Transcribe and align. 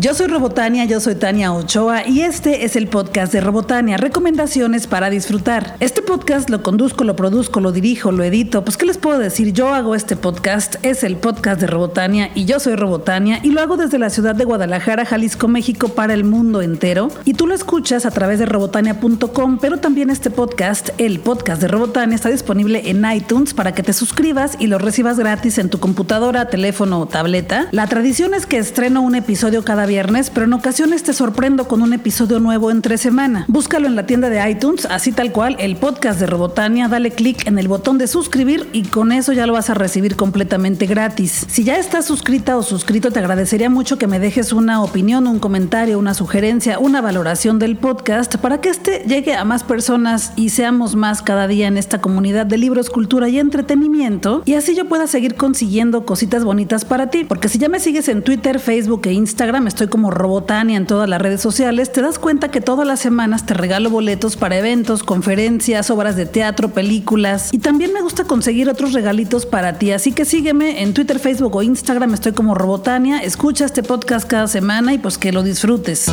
Yo 0.00 0.14
soy 0.14 0.28
Robotania, 0.28 0.84
yo 0.84 1.00
soy 1.00 1.16
Tania 1.16 1.52
Ochoa 1.52 2.06
y 2.06 2.20
este 2.20 2.64
es 2.64 2.76
el 2.76 2.86
podcast 2.86 3.32
de 3.32 3.40
Robotania, 3.40 3.96
recomendaciones 3.96 4.86
para 4.86 5.10
disfrutar. 5.10 5.74
Este 5.80 6.02
podcast 6.02 6.50
lo 6.50 6.62
conduzco, 6.62 7.02
lo 7.02 7.16
produzco, 7.16 7.58
lo 7.58 7.72
dirijo, 7.72 8.12
lo 8.12 8.22
edito. 8.22 8.62
Pues, 8.62 8.76
¿qué 8.76 8.86
les 8.86 8.96
puedo 8.96 9.18
decir? 9.18 9.52
Yo 9.52 9.74
hago 9.74 9.96
este 9.96 10.14
podcast, 10.14 10.76
es 10.84 11.02
el 11.02 11.16
podcast 11.16 11.60
de 11.60 11.66
Robotania 11.66 12.30
y 12.36 12.44
yo 12.44 12.60
soy 12.60 12.76
Robotania 12.76 13.40
y 13.42 13.50
lo 13.50 13.60
hago 13.60 13.76
desde 13.76 13.98
la 13.98 14.08
ciudad 14.08 14.36
de 14.36 14.44
Guadalajara, 14.44 15.04
Jalisco, 15.04 15.48
México, 15.48 15.88
para 15.88 16.14
el 16.14 16.22
mundo 16.22 16.62
entero. 16.62 17.08
Y 17.24 17.34
tú 17.34 17.48
lo 17.48 17.54
escuchas 17.56 18.06
a 18.06 18.12
través 18.12 18.38
de 18.38 18.46
robotania.com, 18.46 19.58
pero 19.60 19.78
también 19.78 20.10
este 20.10 20.30
podcast, 20.30 20.90
el 20.98 21.18
podcast 21.18 21.60
de 21.60 21.66
Robotania, 21.66 22.14
está 22.14 22.28
disponible 22.28 22.88
en 22.88 23.04
iTunes 23.10 23.52
para 23.52 23.74
que 23.74 23.82
te 23.82 23.92
suscribas 23.92 24.58
y 24.60 24.68
lo 24.68 24.78
recibas 24.78 25.18
gratis 25.18 25.58
en 25.58 25.70
tu 25.70 25.80
computadora, 25.80 26.50
teléfono 26.50 27.00
o 27.00 27.06
tableta. 27.06 27.66
La 27.72 27.88
tradición 27.88 28.32
es 28.34 28.46
que 28.46 28.58
estreno 28.58 29.02
un 29.02 29.16
episodio 29.16 29.64
cada 29.64 29.87
viernes, 29.88 30.30
pero 30.30 30.46
en 30.46 30.52
ocasiones 30.52 31.02
te 31.02 31.12
sorprendo 31.12 31.66
con 31.66 31.82
un 31.82 31.92
episodio 31.92 32.38
nuevo 32.38 32.70
entre 32.70 32.98
semana. 32.98 33.44
Búscalo 33.48 33.88
en 33.88 33.96
la 33.96 34.06
tienda 34.06 34.30
de 34.30 34.48
iTunes, 34.48 34.86
así 34.86 35.10
tal 35.10 35.32
cual, 35.32 35.56
el 35.58 35.74
podcast 35.74 36.20
de 36.20 36.26
Robotania, 36.26 36.86
dale 36.86 37.10
clic 37.10 37.46
en 37.48 37.58
el 37.58 37.66
botón 37.66 37.98
de 37.98 38.06
suscribir 38.06 38.68
y 38.72 38.84
con 38.84 39.10
eso 39.10 39.32
ya 39.32 39.46
lo 39.46 39.54
vas 39.54 39.70
a 39.70 39.74
recibir 39.74 40.14
completamente 40.14 40.86
gratis. 40.86 41.46
Si 41.48 41.64
ya 41.64 41.76
estás 41.78 42.04
suscrita 42.04 42.56
o 42.56 42.62
suscrito, 42.62 43.10
te 43.10 43.18
agradecería 43.18 43.70
mucho 43.70 43.98
que 43.98 44.06
me 44.06 44.20
dejes 44.20 44.52
una 44.52 44.82
opinión, 44.82 45.26
un 45.26 45.40
comentario, 45.40 45.98
una 45.98 46.14
sugerencia, 46.14 46.78
una 46.78 47.00
valoración 47.00 47.58
del 47.58 47.76
podcast 47.76 48.36
para 48.36 48.60
que 48.60 48.68
este 48.68 49.02
llegue 49.08 49.34
a 49.34 49.44
más 49.44 49.64
personas 49.64 50.32
y 50.36 50.50
seamos 50.50 50.94
más 50.94 51.22
cada 51.22 51.48
día 51.48 51.66
en 51.66 51.78
esta 51.78 52.00
comunidad 52.00 52.46
de 52.46 52.58
libros, 52.58 52.90
cultura 52.90 53.28
y 53.28 53.38
entretenimiento 53.38 54.42
y 54.44 54.54
así 54.54 54.74
yo 54.74 54.84
pueda 54.86 55.06
seguir 55.06 55.34
consiguiendo 55.34 56.04
cositas 56.04 56.44
bonitas 56.44 56.84
para 56.84 57.10
ti, 57.10 57.24
porque 57.24 57.48
si 57.48 57.58
ya 57.58 57.68
me 57.68 57.80
sigues 57.80 58.08
en 58.08 58.22
Twitter, 58.22 58.60
Facebook 58.60 59.02
e 59.04 59.12
Instagram, 59.12 59.66
estoy 59.78 59.90
como 59.90 60.10
Robotania 60.10 60.76
en 60.76 60.86
todas 60.86 61.08
las 61.08 61.22
redes 61.22 61.40
sociales, 61.40 61.92
te 61.92 62.02
das 62.02 62.18
cuenta 62.18 62.50
que 62.50 62.60
todas 62.60 62.84
las 62.84 62.98
semanas 62.98 63.46
te 63.46 63.54
regalo 63.54 63.90
boletos 63.90 64.36
para 64.36 64.58
eventos, 64.58 65.04
conferencias, 65.04 65.88
obras 65.90 66.16
de 66.16 66.26
teatro, 66.26 66.70
películas 66.70 67.50
y 67.52 67.58
también 67.58 67.92
me 67.92 68.02
gusta 68.02 68.24
conseguir 68.24 68.68
otros 68.68 68.92
regalitos 68.92 69.46
para 69.46 69.78
ti. 69.78 69.92
Así 69.92 70.10
que 70.10 70.24
sígueme 70.24 70.82
en 70.82 70.94
Twitter, 70.94 71.20
Facebook 71.20 71.54
o 71.54 71.62
Instagram, 71.62 72.12
estoy 72.12 72.32
como 72.32 72.56
Robotania, 72.56 73.22
escucha 73.22 73.66
este 73.66 73.84
podcast 73.84 74.26
cada 74.26 74.48
semana 74.48 74.94
y 74.94 74.98
pues 74.98 75.16
que 75.16 75.30
lo 75.30 75.44
disfrutes. 75.44 76.10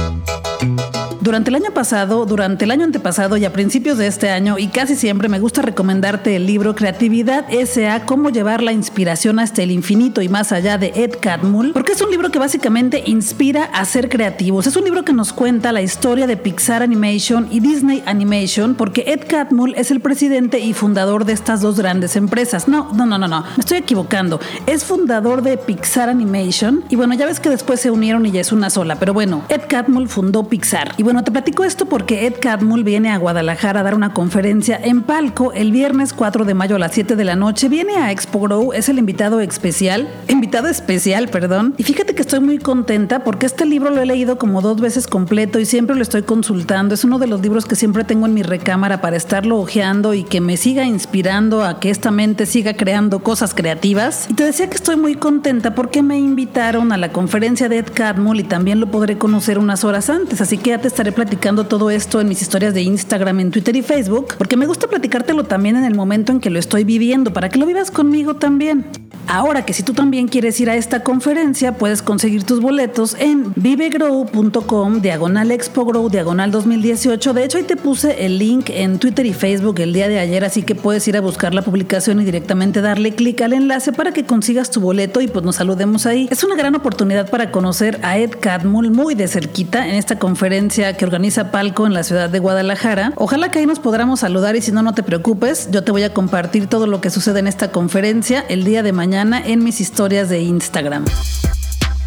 Durante 1.25 1.49
el 1.49 1.55
año 1.55 1.71
pasado, 1.73 2.27
durante 2.27 2.65
el 2.65 2.71
año 2.71 2.83
antepasado 2.83 3.35
y 3.35 3.45
a 3.45 3.51
principios 3.51 3.97
de 3.97 4.05
este 4.05 4.29
año, 4.29 4.59
y 4.59 4.67
casi 4.67 4.95
siempre 4.95 5.27
me 5.27 5.39
gusta 5.39 5.63
recomendarte 5.63 6.35
el 6.35 6.45
libro 6.45 6.75
Creatividad 6.75 7.51
S.A. 7.51 8.05
Cómo 8.05 8.29
llevar 8.29 8.61
la 8.61 8.73
inspiración 8.73 9.39
hasta 9.39 9.63
el 9.63 9.71
infinito 9.71 10.21
y 10.21 10.29
más 10.29 10.51
allá 10.51 10.77
de 10.77 10.93
Ed 10.95 11.15
Catmull, 11.19 11.73
porque 11.73 11.93
es 11.93 12.01
un 12.03 12.11
libro 12.11 12.29
que 12.29 12.37
básicamente 12.37 13.01
inspira 13.07 13.63
a 13.63 13.83
ser 13.85 14.07
creativos. 14.07 14.67
Es 14.67 14.75
un 14.75 14.83
libro 14.83 15.03
que 15.03 15.13
nos 15.13 15.33
cuenta 15.33 15.71
la 15.71 15.81
historia 15.81 16.27
de 16.27 16.37
Pixar 16.37 16.83
Animation 16.83 17.47
y 17.49 17.59
Disney 17.59 18.03
Animation, 18.05 18.75
porque 18.75 19.05
Ed 19.07 19.21
Catmull 19.27 19.73
es 19.77 19.89
el 19.89 20.01
presidente 20.01 20.59
y 20.59 20.73
fundador 20.73 21.25
de 21.25 21.33
estas 21.33 21.59
dos 21.59 21.79
grandes 21.79 22.15
empresas. 22.17 22.67
No, 22.67 22.93
no, 22.93 23.07
no, 23.07 23.17
no, 23.17 23.27
no, 23.27 23.41
me 23.41 23.61
estoy 23.61 23.79
equivocando. 23.79 24.39
Es 24.67 24.85
fundador 24.85 25.41
de 25.41 25.57
Pixar 25.57 26.07
Animation 26.07 26.83
y 26.87 26.95
bueno, 26.97 27.15
ya 27.15 27.25
ves 27.25 27.39
que 27.39 27.49
después 27.49 27.79
se 27.79 27.89
unieron 27.89 28.27
y 28.27 28.31
ya 28.31 28.41
es 28.41 28.51
una 28.51 28.69
sola, 28.69 28.97
pero 28.99 29.15
bueno, 29.15 29.41
Ed 29.49 29.61
Catmull 29.67 30.07
fundó 30.07 30.47
Pixar. 30.47 30.93
Y 30.97 31.01
bueno, 31.01 31.14
bueno, 31.15 31.23
te 31.23 31.31
platico 31.31 31.63
esto 31.63 31.85
porque 31.85 32.27
Ed 32.27 32.33
Catmull 32.41 32.83
viene 32.83 33.09
a 33.09 33.17
Guadalajara 33.17 33.79
a 33.79 33.83
dar 33.83 33.95
una 33.95 34.11
conferencia 34.11 34.77
en 34.83 35.01
Palco 35.01 35.53
el 35.53 35.71
viernes 35.71 36.11
4 36.11 36.43
de 36.43 36.53
mayo 36.53 36.75
a 36.75 36.79
las 36.79 36.91
7 36.91 37.15
de 37.15 37.23
la 37.23 37.37
noche. 37.37 37.69
Viene 37.69 37.95
a 37.95 38.11
Expo 38.11 38.41
Grow, 38.41 38.73
es 38.73 38.89
el 38.89 38.99
invitado 38.99 39.39
especial, 39.39 40.09
invitado 40.27 40.67
especial, 40.67 41.29
perdón. 41.29 41.73
Y 41.77 41.83
fíjate 41.83 42.15
que 42.15 42.21
estoy 42.21 42.41
muy 42.41 42.57
contenta 42.57 43.23
porque 43.23 43.45
este 43.45 43.65
libro 43.65 43.91
lo 43.91 44.01
he 44.01 44.05
leído 44.05 44.37
como 44.37 44.59
dos 44.59 44.81
veces 44.81 45.07
completo 45.07 45.57
y 45.57 45.65
siempre 45.65 45.95
lo 45.95 46.01
estoy 46.01 46.23
consultando. 46.23 46.93
Es 46.93 47.05
uno 47.05 47.17
de 47.17 47.27
los 47.27 47.39
libros 47.39 47.63
que 47.63 47.77
siempre 47.77 48.03
tengo 48.03 48.25
en 48.25 48.33
mi 48.33 48.43
recámara 48.43 48.99
para 48.99 49.15
estarlo 49.15 49.57
hojeando 49.57 50.13
y 50.13 50.25
que 50.25 50.41
me 50.41 50.57
siga 50.57 50.83
inspirando 50.83 51.63
a 51.63 51.79
que 51.79 51.91
esta 51.91 52.11
mente 52.11 52.45
siga 52.45 52.73
creando 52.73 53.19
cosas 53.19 53.53
creativas. 53.53 54.27
Y 54.29 54.33
te 54.33 54.43
decía 54.43 54.69
que 54.69 54.75
estoy 54.75 54.97
muy 54.97 55.15
contenta 55.15 55.75
porque 55.75 56.03
me 56.03 56.19
invitaron 56.19 56.91
a 56.91 56.97
la 56.97 57.13
conferencia 57.13 57.69
de 57.69 57.77
Ed 57.77 57.93
Catmull 57.93 58.41
y 58.41 58.43
también 58.43 58.81
lo 58.81 58.91
podré 58.91 59.17
conocer 59.17 59.57
unas 59.59 59.85
horas 59.85 60.09
antes. 60.09 60.41
Así 60.41 60.57
que 60.57 60.71
ya 60.71 60.77
te 60.79 60.89
estaré 60.89 61.04
platicando 61.11 61.65
todo 61.65 61.89
esto 61.89 62.21
en 62.21 62.27
mis 62.27 62.41
historias 62.41 62.73
de 62.73 62.81
Instagram, 62.81 63.39
en 63.39 63.51
Twitter 63.51 63.75
y 63.75 63.81
Facebook, 63.81 64.35
porque 64.37 64.57
me 64.57 64.65
gusta 64.65 64.87
platicártelo 64.87 65.43
también 65.43 65.75
en 65.75 65.85
el 65.85 65.95
momento 65.95 66.31
en 66.31 66.39
que 66.39 66.49
lo 66.49 66.59
estoy 66.59 66.83
viviendo, 66.83 67.33
para 67.33 67.49
que 67.49 67.59
lo 67.59 67.65
vivas 67.65 67.91
conmigo 67.91 68.35
también. 68.35 68.85
Ahora 69.27 69.65
que 69.65 69.73
si 69.73 69.83
tú 69.83 69.93
también 69.93 70.27
quieres 70.27 70.59
ir 70.59 70.69
a 70.69 70.75
esta 70.75 71.01
conferencia, 71.01 71.73
puedes 71.73 72.01
conseguir 72.01 72.43
tus 72.43 72.61
boletos 72.61 73.15
en 73.19 73.51
vivegrow.com, 73.55 75.01
diagonal 75.01 75.51
Expo 75.51 75.85
Grow, 75.85 76.09
diagonal 76.09 76.51
2018. 76.51 77.33
De 77.33 77.43
hecho, 77.43 77.57
ahí 77.57 77.63
te 77.63 77.75
puse 77.75 78.25
el 78.25 78.37
link 78.37 78.69
en 78.69 78.99
Twitter 78.99 79.25
y 79.25 79.33
Facebook 79.33 79.79
el 79.79 79.93
día 79.93 80.07
de 80.07 80.19
ayer, 80.19 80.45
así 80.45 80.61
que 80.61 80.75
puedes 80.75 81.07
ir 81.07 81.17
a 81.17 81.21
buscar 81.21 81.53
la 81.53 81.63
publicación 81.63 82.21
y 82.21 82.25
directamente 82.25 82.81
darle 82.81 83.15
clic 83.15 83.41
al 83.41 83.53
enlace 83.53 83.91
para 83.91 84.11
que 84.11 84.25
consigas 84.25 84.69
tu 84.69 84.79
boleto 84.79 85.21
y 85.21 85.27
pues 85.27 85.43
nos 85.43 85.55
saludemos 85.55 86.05
ahí. 86.05 86.27
Es 86.29 86.43
una 86.43 86.55
gran 86.55 86.75
oportunidad 86.75 87.29
para 87.29 87.51
conocer 87.51 87.99
a 88.03 88.17
Ed 88.17 88.31
Catmull 88.39 88.91
muy 88.91 89.15
de 89.15 89.27
cerquita 89.27 89.87
en 89.87 89.95
esta 89.95 90.19
conferencia 90.19 90.95
que 90.97 91.05
organiza 91.05 91.51
Palco 91.51 91.87
en 91.87 91.93
la 91.93 92.03
ciudad 92.03 92.29
de 92.29 92.39
Guadalajara. 92.39 93.13
Ojalá 93.15 93.49
que 93.49 93.59
ahí 93.59 93.65
nos 93.65 93.79
podamos 93.79 94.19
saludar 94.19 94.55
y 94.55 94.61
si 94.61 94.71
no, 94.71 94.83
no 94.83 94.93
te 94.93 95.03
preocupes, 95.03 95.69
yo 95.71 95.83
te 95.83 95.91
voy 95.91 96.03
a 96.03 96.13
compartir 96.13 96.67
todo 96.67 96.85
lo 96.85 97.01
que 97.01 97.09
sucede 97.09 97.39
en 97.39 97.47
esta 97.47 97.71
conferencia 97.71 98.45
el 98.49 98.63
día 98.63 98.83
de 98.83 98.91
mañana 98.91 99.14
en 99.21 99.63
mis 99.63 99.79
historias 99.79 100.29
de 100.29 100.41
Instagram. 100.41 101.05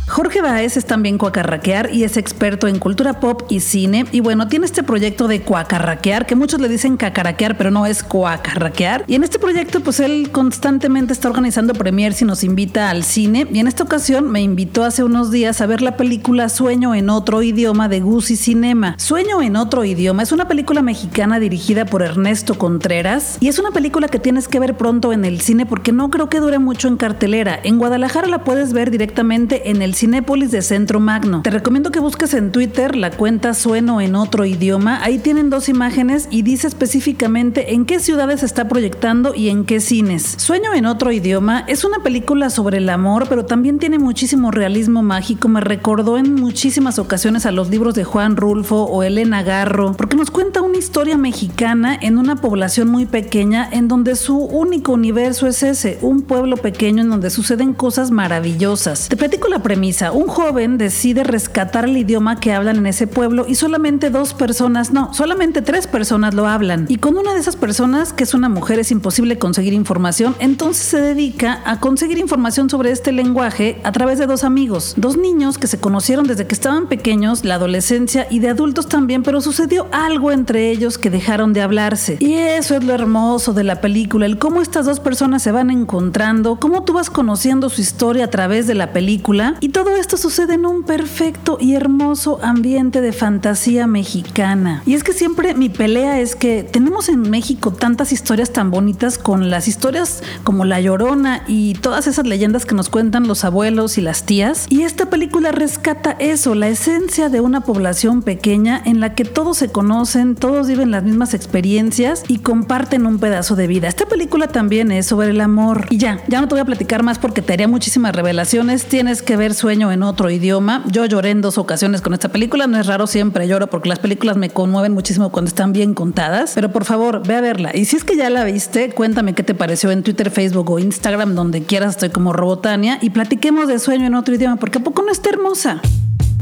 Jorge 0.09 0.41
Baez 0.41 0.79
es 0.79 0.87
también 0.87 1.19
cuacarraquear 1.19 1.93
y 1.93 2.05
es 2.05 2.17
experto 2.17 2.67
en 2.67 2.79
cultura 2.79 3.21
pop 3.21 3.43
y 3.51 3.61
cine. 3.61 4.07
Y 4.11 4.21
bueno, 4.21 4.49
tiene 4.49 4.65
este 4.65 4.83
proyecto 4.83 5.29
de 5.29 5.43
cuacarraquear, 5.43 6.25
que 6.25 6.35
muchos 6.35 6.61
le 6.61 6.69
dicen 6.69 6.97
cacaraquear, 6.97 7.59
pero 7.59 7.71
no 7.71 7.85
es 7.85 8.03
cuacarraquear. 8.03 9.05
Y 9.07 9.17
en 9.17 9.23
este 9.23 9.39
proyecto, 9.39 9.81
pues 9.81 10.01
él 10.01 10.31
constantemente 10.33 11.13
está 11.13 11.29
organizando 11.29 11.75
premiers 11.75 12.23
y 12.23 12.25
nos 12.25 12.43
invita 12.43 12.89
al 12.89 13.05
cine. 13.05 13.47
Y 13.53 13.59
en 13.59 13.69
esta 13.69 13.85
ocasión 13.85 14.31
me 14.31 14.41
invitó 14.41 14.83
hace 14.83 15.05
unos 15.05 15.31
días 15.31 15.61
a 15.61 15.67
ver 15.67 15.83
la 15.83 15.97
película 15.97 16.49
Sueño 16.49 16.95
en 16.95 17.11
otro 17.11 17.43
idioma 17.43 17.89
de 17.89 18.01
Guzzi 18.01 18.37
Cinema. 18.37 18.95
Sueño 18.99 19.43
en 19.43 19.57
otro 19.57 19.85
idioma 19.85 20.23
es 20.23 20.33
una 20.33 20.49
película 20.49 20.81
mexicana 20.81 21.39
dirigida 21.39 21.85
por 21.85 22.03
Ernesto 22.03 22.57
Contreras 22.57 23.37
y 23.41 23.49
es 23.49 23.59
una 23.59 23.73
película 23.73 24.09
que 24.09 24.19
tienes 24.19 24.49
que 24.49 24.59
ver 24.59 24.77
pronto 24.77 25.13
en 25.13 25.27
el 25.27 25.43
cine 25.43 25.67
porque 25.67 25.93
no 25.93 26.09
creo 26.09 26.31
que 26.31 26.41
dure 26.41 26.59
mucho 26.59 26.89
en 26.89 26.97
cartelera. 26.97 27.61
En 27.63 27.77
Guadalajara 27.79 28.27
la 28.27 28.43
puedes 28.43 28.73
ver 28.73 28.91
directamente 28.91 29.71
en 29.71 29.83
el 29.83 29.98
Cinépolis 29.99 30.53
de 30.53 30.63
Centro 30.63 31.01
Magno. 31.01 31.43
Te 31.43 31.51
recomiendo 31.51 31.91
que 31.91 31.99
busques 31.99 32.33
en 32.33 32.53
Twitter 32.53 32.95
la 32.95 33.11
cuenta 33.11 33.53
Sueno 33.53 34.01
en 34.01 34.15
otro 34.15 34.45
idioma. 34.45 35.03
Ahí 35.03 35.19
tienen 35.19 35.51
dos 35.51 35.69
imágenes 35.69 36.29
y 36.31 36.43
dice 36.43 36.69
específicamente 36.69 37.75
en 37.75 37.85
qué 37.85 37.99
ciudades 37.99 38.45
está 38.45 38.69
proyectando 38.69 39.35
y 39.35 39.49
en 39.49 39.65
qué 39.65 39.81
cines. 39.81 40.37
Sueño 40.39 40.73
en 40.73 40.87
otro 40.87 41.11
idioma 41.11 41.65
es 41.67 41.83
una 41.83 41.99
película 41.99 42.49
sobre 42.49 42.79
el 42.79 42.89
amor, 42.91 43.27
pero 43.29 43.45
también 43.45 43.81
tiene 43.81 43.99
muchísimo 43.99 44.53
realismo 44.53 45.03
mágico. 45.03 45.49
Me 45.49 45.61
recordó 45.61 46.17
en 46.17 46.33
muchísimas 46.33 47.01
ocasiones 47.01 47.45
a 47.45 47.51
los 47.51 47.69
libros 47.69 47.97
de 47.97 48.05
Juan 48.05 48.37
Rulfo 48.37 48.85
o 48.85 49.03
Elena 49.03 49.43
Garro, 49.43 49.95
porque 49.95 50.17
nos 50.17 50.31
cuenta 50.31 50.63
una 50.63 50.79
historia 50.79 51.17
mexicana 51.17 51.99
en 52.01 52.19
una 52.19 52.37
población 52.37 52.87
muy 52.87 53.07
pequeña 53.07 53.69
en 53.73 53.89
donde 53.89 54.15
su 54.15 54.39
único 54.39 54.93
universo 54.93 55.49
es 55.49 55.65
ese, 55.65 55.99
un 56.03 56.23
pueblo 56.23 56.57
pequeño 56.57 57.03
en 57.03 57.11
donde 57.11 57.31
suceden 57.31 57.75
cosas 57.75 58.13
maravillosas. 58.13 59.09
Te 59.09 59.17
platico 59.17 59.49
la 59.49 59.61
premisa 59.61 59.88
un 60.13 60.27
joven 60.27 60.79
decide 60.79 61.25
rescatar 61.25 61.85
el 61.87 61.97
idioma 61.97 62.41
que 62.41 62.53
hablan 62.53 62.77
en 62.77 62.87
ese 62.87 63.07
pueblo 63.07 63.47
y 63.49 63.55
solamente 63.55 64.11
dos 64.11 64.35
personas, 64.35 64.93
no, 64.93 65.15
solamente 65.15 65.63
tres 65.63 65.87
personas 65.87 66.35
lo 66.35 66.47
hablan. 66.47 66.87
Y 66.89 66.97
con 66.97 67.17
una 67.17 67.33
de 67.35 67.41
esas 67.41 67.57
personas, 67.57 68.13
que 68.13 68.25
es 68.25 68.35
una 68.35 68.49
mujer, 68.49 68.79
es 68.79 68.91
imposible 68.91 69.39
conseguir 69.39 69.73
información, 69.73 70.35
entonces 70.41 70.85
se 70.85 71.01
dedica 71.01 71.63
a 71.65 71.81
conseguir 71.81 72.19
información 72.19 72.69
sobre 72.69 72.91
este 72.91 73.13
lenguaje 73.13 73.81
a 73.83 73.93
través 73.93 74.19
de 74.19 74.27
dos 74.27 74.45
amigos, 74.45 74.95
dos 74.97 75.17
niños 75.17 75.59
que 75.59 75.67
se 75.67 75.81
conocieron 75.81 76.27
desde 76.27 76.47
que 76.47 76.55
estaban 76.55 76.87
pequeños, 76.87 77.45
la 77.45 77.55
adolescencia 77.55 78.27
y 78.31 78.41
de 78.41 78.51
adultos 78.51 78.89
también, 78.89 79.23
pero 79.23 79.41
sucedió 79.41 79.87
algo 79.93 80.33
entre 80.33 80.71
ellos 80.71 80.99
que 80.99 81.11
dejaron 81.11 81.53
de 81.53 81.63
hablarse. 81.63 82.17
Y 82.21 82.35
eso 82.35 82.77
es 82.77 82.85
lo 82.85 82.93
hermoso 82.93 83.53
de 83.55 83.65
la 83.65 83.81
película, 83.81 84.27
el 84.27 84.39
cómo 84.39 84.61
estas 84.61 84.87
dos 84.87 85.01
personas 85.01 85.43
se 85.43 85.53
van 85.53 85.71
encontrando, 85.71 86.61
cómo 86.61 86.85
tú 86.85 86.93
vas 86.93 87.11
conociendo 87.11 87.69
su 87.71 87.81
historia 87.81 88.27
a 88.27 88.31
través 88.31 88.67
de 88.67 88.75
la 88.75 88.93
película 88.93 89.57
y 89.61 89.71
todo 89.79 89.95
esto 89.95 90.17
sucede 90.17 90.55
en 90.55 90.67
un 90.67 90.83
perfecto 90.83 91.57
y 91.61 91.75
hermoso 91.75 92.41
ambiente 92.43 93.01
de 93.01 93.13
fantasía 93.13 93.87
mexicana. 93.87 94.83
Y 94.87 94.95
es 94.95 95.05
que 95.05 95.13
siempre 95.13 95.55
mi 95.55 95.69
pelea 95.69 96.19
es 96.19 96.35
que 96.35 96.65
tenemos 96.65 97.09
en 97.09 97.31
México 97.31 97.73
tantas 97.73 98.11
historias 98.11 98.53
tan 98.53 98.73
bonitas 98.73 99.19
con 99.19 99.51
las 99.51 99.69
historias 99.69 100.25
como 100.43 100.65
La 100.65 100.81
Llorona 100.81 101.45
y 101.47 101.75
todas 101.75 102.09
esas 102.09 102.27
leyendas 102.27 102.67
que 102.67 102.75
nos 102.75 102.89
cuentan 102.89 103.29
los 103.29 103.45
abuelos 103.45 103.99
y 103.99 104.01
las 104.01 104.25
tías. 104.25 104.67
Y 104.69 104.83
esta 104.83 105.11
película 105.11 105.53
rescata 105.53 106.17
eso, 106.19 106.57
la 106.57 106.67
esencia 106.67 107.29
de 107.29 107.41
una 107.41 107.61
población 107.61 108.23
pequeña 108.23 108.83
en 108.85 108.99
la 108.99 109.15
que 109.15 109.25
todos 109.25 109.59
se 109.59 109.69
conocen, 109.69 110.35
todos 110.35 110.67
viven 110.67 110.91
las 110.91 111.05
mismas 111.05 111.35
experiencias 111.35 112.25
y 112.27 112.39
comparten 112.39 113.07
un 113.07 113.21
pedazo 113.21 113.55
de 113.55 113.69
vida. 113.69 113.87
Esta 113.87 114.07
película 114.07 114.49
también 114.49 114.91
es 114.91 115.07
sobre 115.07 115.31
el 115.31 115.41
amor. 115.41 115.87
Y 115.89 115.99
ya, 115.99 116.21
ya 116.27 116.41
no 116.41 116.49
te 116.49 116.57
voy 116.57 116.63
a 116.63 116.65
platicar 116.65 117.05
más 117.05 117.21
porque 117.21 117.43
te 117.43 117.53
haría 117.53 117.69
muchísimas 117.69 118.13
revelaciones. 118.17 118.85
Tienes 118.87 119.23
que 119.23 119.37
ver 119.37 119.55
Sueño 119.59 119.91
en 119.91 120.05
otro 120.05 120.31
idioma. 120.31 120.85
Yo 120.87 121.05
lloré 121.05 121.31
en 121.31 121.41
dos 121.41 121.59
ocasiones 121.59 122.01
con 122.01 122.15
esta 122.15 122.29
película. 122.29 122.69
No 122.69 122.79
es 122.79 122.87
raro, 122.87 123.09
siempre 123.09 123.49
lloro 123.49 123.67
porque 123.67 123.89
las 123.89 123.99
películas 123.99 124.37
me 124.37 124.51
conmueven 124.51 124.93
muchísimo 124.93 125.31
cuando 125.31 125.49
están 125.49 125.73
bien 125.73 125.95
contadas. 125.95 126.53
Pero 126.55 126.71
por 126.71 126.85
favor, 126.85 127.27
ve 127.27 127.35
a 127.35 127.41
verla. 127.41 127.73
Y 127.75 127.85
si 127.85 127.97
es 127.97 128.05
que 128.05 128.17
ya 128.17 128.31
la 128.31 128.45
viste, 128.45 128.91
cuéntame 128.91 129.35
qué 129.35 129.43
te 129.43 129.55
pareció 129.55 129.91
en 129.91 130.05
Twitter, 130.05 130.31
Facebook 130.31 130.71
o 130.71 130.79
Instagram, 130.79 131.35
donde 131.35 131.65
quieras. 131.65 131.95
Estoy 131.95 132.11
como 132.11 132.33
Robotania 132.33 132.99
y 133.03 133.11
platiquemos 133.11 133.67
de 133.67 133.81
Sueño 133.81 134.07
en 134.07 134.15
otro 134.15 134.35
idioma 134.35 134.57
porque 134.57 134.79
a 134.79 134.85
poco 134.85 135.03
no 135.03 135.11
está 135.11 135.31
hermosa. 135.31 135.83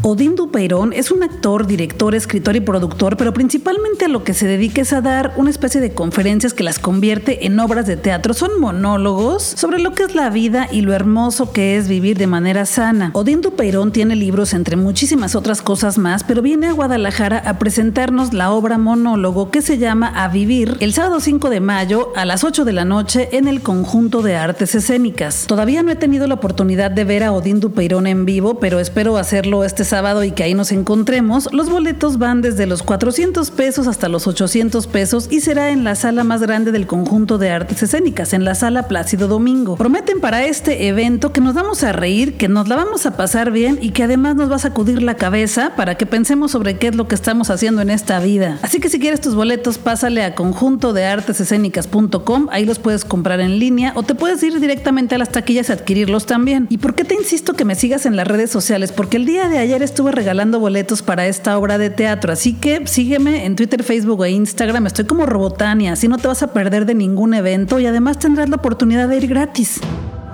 Odín 0.03 0.37
Dupeirón 0.37 0.93
es 0.93 1.11
un 1.11 1.23
actor, 1.23 1.67
director, 1.67 2.15
escritor 2.15 2.55
y 2.55 2.61
productor, 2.61 3.17
pero 3.17 3.33
principalmente 3.33 4.05
a 4.05 4.09
lo 4.09 4.23
que 4.23 4.35
se 4.35 4.47
dedica 4.47 4.83
es 4.83 4.93
a 4.93 5.01
dar 5.01 5.33
una 5.37 5.51
especie 5.51 5.81
de 5.81 5.95
conferencias 5.95 6.55
que 6.55 6.63
las 6.63 6.79
convierte 6.79 7.47
en 7.47 7.59
obras 7.59 7.87
de 7.87 7.97
teatro. 7.97 8.33
Son 8.33 8.61
monólogos 8.61 9.43
sobre 9.43 9.81
lo 9.81 9.93
que 9.93 10.05
es 10.05 10.15
la 10.15 10.31
vida 10.31 10.69
y 10.71 10.83
lo 10.83 10.93
hermoso 10.93 11.53
que 11.53 11.77
es 11.77 11.89
vivir 11.89 12.19
de 12.19 12.29
manera 12.29 12.67
sana. 12.67 13.11
Odín 13.15 13.41
Dupeirón 13.41 13.91
tiene 13.91 14.15
libros 14.15 14.55
entre 14.55 14.77
muchísimas 14.77 15.35
otras 15.35 15.61
cosas 15.63 15.99
más, 15.99 16.23
pero 16.23 16.43
viene 16.43 16.69
a 16.69 16.73
Guadalajara 16.73 17.39
a 17.39 17.59
presentarnos 17.59 18.33
la 18.33 18.53
obra 18.53 18.79
monólogo 18.79 19.51
que 19.51 19.63
se 19.63 19.79
llama 19.79 20.13
A 20.15 20.29
Vivir 20.29 20.77
el 20.81 20.93
sábado 20.93 21.19
5 21.19 21.51
de 21.51 21.61
mayo 21.61 22.13
a 22.15 22.25
las 22.25 22.45
8 22.45 22.65
de 22.65 22.73
la 22.73 22.85
noche 22.85 23.31
en 23.33 23.49
el 23.49 23.61
conjunto 23.63 24.23
de 24.23 24.37
artes 24.37 24.75
escénicas. 24.75 25.47
Todavía 25.47 25.83
no 25.83 25.91
he 25.91 25.97
tenido 25.97 26.27
la 26.27 26.35
oportunidad 26.35 26.91
de 26.93 27.05
ver 27.05 27.25
a 27.25 27.33
Odín 27.33 27.59
Dupeirón 27.59 28.07
en 28.07 28.25
vivo, 28.25 28.61
pero 28.61 28.79
espero 28.79 29.17
hacerlo 29.17 29.65
este 29.65 29.86
sábado 29.87 30.25
y 30.25 30.33
que 30.33 30.43
ahí 30.43 30.55
nos 30.55 30.73
encontremos, 30.73 31.49
los 31.53 31.71
boletos 31.71 32.19
van 32.19 32.43
desde 32.43 32.67
los 32.67 32.83
400 32.83 33.51
pesos 33.51 33.87
hasta 33.87 34.09
los 34.09 34.27
800 34.27 34.87
pesos 34.87 35.29
y 35.31 35.41
será 35.41 35.71
en 35.71 35.85
la 35.85 35.95
sala 35.95 36.25
más 36.25 36.43
grande 36.43 36.73
del 36.73 36.87
conjunto 36.87 37.39
de 37.39 37.51
artes 37.51 37.83
escénicas, 37.83 38.33
en 38.33 38.45
la 38.45 38.55
sala 38.55 38.89
Plácido 38.89 39.29
Domingo. 39.29 39.77
Prometen 39.77 40.21
para 40.21 40.45
este 40.45 40.89
evento 40.89 41.33
que 41.33 41.41
nos 41.41 41.55
vamos 41.55 41.83
a 41.83 41.93
reír, 41.93 42.37
que 42.37 42.49
nos 42.49 42.69
la 42.69 42.77
vamos 42.77 43.07
a 43.07 43.17
pasar 43.17 43.51
bien 43.51 43.79
y 43.81 43.91
que 43.91 44.03
además 44.03 44.37
nos 44.37 44.51
va 44.51 44.57
a 44.57 44.61
sacudir 44.61 45.03
la 45.03 45.15
cabeza 45.15 45.73
para 45.77 45.97
que 45.97 46.07
pensemos 46.07 46.51
sobre 46.51 46.77
qué 46.77 46.89
es 46.89 46.95
lo 46.95 47.09
que 47.09 47.15
estamos 47.15 47.51
haciendo 47.51 47.83
en 47.83 47.91
esta 47.91 48.19
vida. 48.21 48.59
Así 48.63 48.81
que 48.81 48.89
si 48.89 48.99
quieres 48.99 49.21
tus 49.21 49.35
boletos, 49.35 49.79
pásale 49.79 50.23
a 50.23 50.35
conjunto 50.35 50.93
de 50.93 51.05
artesescénicas.com, 51.05 52.49
ahí 52.51 52.65
los 52.65 52.79
puedes 52.79 53.05
comprar 53.05 53.41
en 53.41 53.59
línea 53.59 53.93
o 53.95 54.03
te 54.03 54.15
puedes 54.15 54.43
ir 54.43 54.61
directamente 54.61 55.15
a 55.15 55.19
las 55.19 55.31
taquillas 55.31 55.69
y 55.69 55.73
adquirirlos 55.73 56.27
también. 56.27 56.67
¿Y 56.71 56.79
por 56.79 56.95
qué 56.95 57.05
te 57.05 57.15
insisto 57.15 57.55
que 57.55 57.65
me 57.65 57.75
sigas 57.75 58.07
en 58.07 58.17
las 58.17 58.27
redes 58.27 58.51
sociales? 58.51 58.93
Porque 58.93 59.17
el 59.17 59.27
día 59.27 59.49
de 59.49 59.59
ayer 59.59 59.76
estuve 59.83 60.13
regalando 60.13 60.61
boletos 60.61 61.03
para 61.03 61.27
esta 61.27 61.59
obra 61.59 61.79
de 61.79 61.91
teatro, 61.91 62.33
así 62.33 62.55
que 62.55 62.87
sígueme 62.87 63.45
en 63.45 63.57
Twitter, 63.57 63.83
Facebook 63.83 64.25
e 64.25 64.31
Instagram. 64.31 64.87
Estoy 64.87 65.05
como 65.05 65.27
Robotania, 65.27 65.93
así 65.93 66.09
no 66.09 66.19
te 66.19 66.29
vas 66.29 66.43
a 66.43 66.53
perder 66.53 66.87
de 66.87 66.95
ningún 66.95 67.35
evento 67.35 67.79
y 67.81 67.87
además 67.87 68.19
tendrás 68.19 68.49
la 68.49 68.57
oportunidad 68.57 69.09
de 69.09 69.17
ir 69.17 69.27
gratis. 69.27 69.81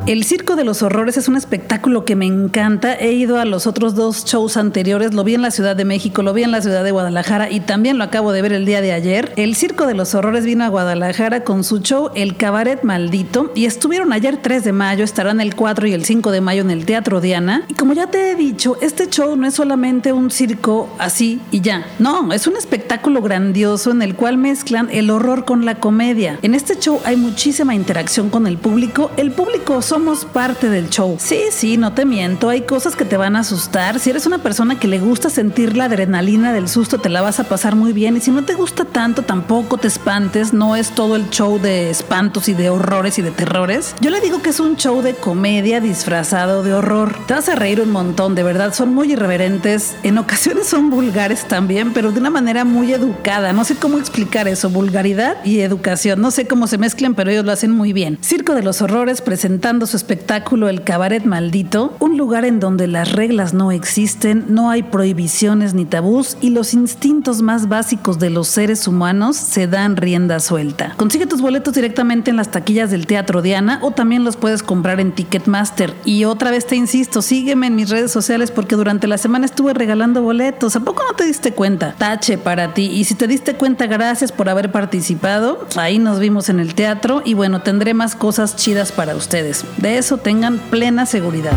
El 0.05 0.25
Circo 0.25 0.57
de 0.57 0.65
los 0.65 0.83
Horrores 0.83 1.17
es 1.17 1.29
un 1.29 1.37
espectáculo 1.37 2.05
que 2.05 2.17
me 2.17 2.27
encanta. 2.27 2.93
He 2.93 3.13
ido 3.13 3.39
a 3.39 3.45
los 3.45 3.69
otros 3.69 3.95
dos 3.95 4.25
shows 4.25 4.57
anteriores, 4.57 5.15
lo 5.15 5.23
vi 5.23 5.35
en 5.35 5.43
la 5.43 5.53
Ciudad 5.53 5.77
de 5.77 5.85
México, 5.85 6.25
lo 6.25 6.33
vi 6.33 6.43
en 6.43 6.51
la 6.51 6.61
Ciudad 6.61 6.83
de 6.83 6.91
Guadalajara 6.91 7.53
y 7.53 7.61
también 7.61 7.99
lo 7.99 8.05
acabo 8.05 8.33
de 8.33 8.43
ver 8.43 8.53
el 8.53 8.67
día 8.67 8.81
de 8.81 8.93
ayer. 8.93 9.33
El 9.37 9.55
Circo 9.55 9.87
de 9.87 9.95
los 9.95 10.17
Horrores 10.17 10.45
vino 10.45 10.65
a 10.65 10.69
Guadalajara 10.69 11.45
con 11.45 11.63
su 11.63 11.79
show 11.79 12.11
El 12.17 12.37
Cabaret 12.37 12.83
Maldito 12.83 13.53
y 13.55 13.67
estuvieron 13.67 14.13
ayer 14.13 14.39
3 14.43 14.65
de 14.65 14.73
mayo, 14.73 15.05
estarán 15.05 15.41
el 15.41 15.55
4 15.55 15.87
y 15.87 15.93
el 15.93 16.05
5 16.05 16.33
de 16.33 16.41
mayo 16.41 16.63
en 16.63 16.73
el 16.73 16.85
Teatro 16.85 17.21
Diana. 17.21 17.65
Y 17.69 17.75
como 17.75 17.93
ya 17.93 18.09
te 18.09 18.33
he 18.33 18.35
dicho, 18.35 18.79
este 18.83 19.09
show 19.09 19.37
no 19.37 19.47
es 19.47 19.55
solamente 19.55 20.13
un 20.13 20.33
circo 20.33 20.93
así 20.99 21.41
y 21.53 21.61
ya. 21.61 21.87
No, 22.01 22.33
es 22.33 22.49
un 22.49 22.57
espectáculo 22.57 23.23
grandioso 23.23 23.93
en 23.93 24.03
el 24.03 24.17
cual 24.17 24.37
mezclan 24.37 24.89
el 24.91 25.11
horror 25.11 25.45
con 25.45 25.65
la 25.65 25.77
comedia. 25.77 26.41
En 26.43 26.57
este 26.57 26.77
show 26.77 27.01
hay 27.05 27.17
muchísima 27.17 27.77
interacción 27.77 28.31
con 28.31 28.49
el 28.49 28.59
público. 28.59 29.13
El 29.17 29.31
público 29.31 29.81
somos 29.93 30.25
parte 30.25 30.71
del 30.71 30.89
show. 30.89 31.17
Sí, 31.19 31.43
sí, 31.51 31.77
no 31.77 31.93
te 31.93 32.07
miento, 32.07 32.49
hay 32.49 32.63
cosas 32.63 32.97
que 32.97 33.05
te 33.05 33.19
van 33.19 33.37
a 33.37 33.41
asustar. 33.41 34.01
Si 34.01 34.09
eres 34.09 34.25
una 34.25 34.39
persona 34.39 34.81
que 34.81 34.89
le 34.89 34.99
gusta 34.99 35.29
sentir 35.29 35.77
la 35.77 35.85
adrenalina 35.85 36.55
del 36.55 36.71
susto, 36.71 36.97
te 36.97 37.11
la 37.11 37.21
vas 37.21 37.41
a 37.41 37.45
pasar 37.45 37.77
muy 37.77 37.93
bien. 37.93 38.17
Y 38.17 38.21
si 38.21 38.31
no 38.31 38.43
te 38.43 38.55
gusta 38.55 38.87
tanto, 38.87 39.21
tampoco 39.21 39.77
te 39.77 39.89
espantes. 39.89 40.55
No 40.55 40.77
es 40.77 40.93
todo 40.93 41.15
el 41.15 41.29
show 41.29 41.59
de 41.61 41.91
espantos 41.91 42.49
y 42.49 42.55
de 42.55 42.71
horrores 42.71 43.19
y 43.19 43.23
de 43.23 43.33
terrores. 43.33 43.95
Yo 44.01 44.09
le 44.09 44.23
digo 44.23 44.41
que 44.41 44.49
es 44.49 44.61
un 44.61 44.79
show 44.79 45.03
de 45.03 45.13
comedia 45.13 45.79
disfrazado 45.79 46.63
de 46.63 46.73
horror. 46.73 47.15
Te 47.27 47.35
vas 47.35 47.51
a 47.51 47.55
reír 47.55 47.79
un 47.83 47.91
montón, 47.91 48.35
de 48.35 48.45
verdad. 48.45 48.73
Son 48.73 48.95
muy 48.95 49.13
irreverentes. 49.13 49.95
En 50.05 50.17
ocasiones 50.17 50.69
son 50.69 50.89
vulgares 50.89 51.47
también, 51.47 51.93
pero 51.93 52.13
de 52.13 52.21
una 52.21 52.31
manera 52.31 52.65
muy 52.65 52.95
educada. 52.95 53.53
No 53.53 53.65
sé 53.65 53.77
cómo 53.77 53.99
explicar 53.99 54.49
eso. 54.49 54.71
Vulgaridad 54.71 55.45
y 55.45 55.61
educación. 55.61 56.23
No 56.23 56.31
sé 56.31 56.47
cómo 56.47 56.67
se 56.67 56.79
mezclan, 56.79 57.15
pero 57.15 57.31
ellos 57.31 57.45
lo 57.45 57.53
hacen 57.53 57.73
muy 57.73 57.93
bien. 57.93 58.17
Circo 58.23 58.55
de 58.55 58.63
los 58.63 58.81
Horrores 58.81 59.21
presentando 59.21 59.82
su 59.87 59.97
espectáculo 59.97 60.69
El 60.69 60.83
Cabaret 60.83 61.25
Maldito, 61.25 61.97
un 61.99 62.17
lugar 62.17 62.45
en 62.45 62.61
donde 62.61 62.87
las 62.87 63.13
reglas 63.13 63.55
no 63.55 63.73
existen, 63.73 64.47
no 64.49 64.71
hay 64.71 64.83
prohibiciones 64.83 65.75
ni 65.75 65.85
tabús 65.85 66.37
y 66.41 66.51
los 66.51 66.75
instintos 66.75 67.43
más 67.43 67.69
básicos 67.69 68.19
de 68.19 68.31
los 68.31 68.49
seres 68.49 68.87
humanos 68.87 69.37
se 69.37 69.67
dan 69.67 69.97
rienda 69.97 70.41
suelta. 70.41 70.95
Consigue 70.97 71.27
tus 71.27 71.41
boletos 71.41 71.75
directamente 71.75 72.31
en 72.31 72.37
las 72.37 72.51
taquillas 72.51 72.91
del 72.91 73.07
Teatro 73.07 73.43
Diana 73.43 73.79
o 73.83 73.91
también 73.91 74.25
los 74.25 74.37
puedes 74.37 74.63
comprar 74.63 75.01
en 75.01 75.13
Ticketmaster. 75.13 75.95
Y 76.05 76.25
otra 76.25 76.51
vez 76.51 76.67
te 76.67 76.77
insisto, 76.77 77.23
sígueme 77.23 77.67
en 77.67 77.75
mis 77.75 77.91
redes 77.91 78.13
sociales 78.13 78.51
porque 78.51 78.77
durante 78.77 79.07
la 79.07 79.19
semana 79.19 79.47
estuve 79.47 79.75
regalando 79.75 80.23
boletos. 80.23 80.77
¿A 80.77 80.81
poco 80.81 81.03
no 81.09 81.15
te 81.15 81.25
diste 81.25 81.53
cuenta? 81.53 81.95
Tache 81.99 82.39
para 82.39 82.75
ti. 82.75 82.87
Y 82.87 83.05
si 83.05 83.15
te 83.15 83.27
diste 83.27 83.55
cuenta, 83.55 83.87
gracias 83.87 84.33
por 84.33 84.49
haber 84.49 84.73
participado. 84.73 85.67
Ahí 85.77 85.99
nos 85.99 86.19
vimos 86.19 86.49
en 86.49 86.61
el 86.61 86.75
teatro 86.75 87.23
y 87.25 87.35
bueno, 87.35 87.63
tendré 87.63 87.95
más 87.95 88.15
cosas 88.15 88.57
chidas 88.57 88.93
para 88.93 89.15
ustedes. 89.15 89.65
De 89.79 89.99
eso 89.99 90.17
tengan 90.17 90.59
plena 90.59 91.07
seguridad. 91.07 91.57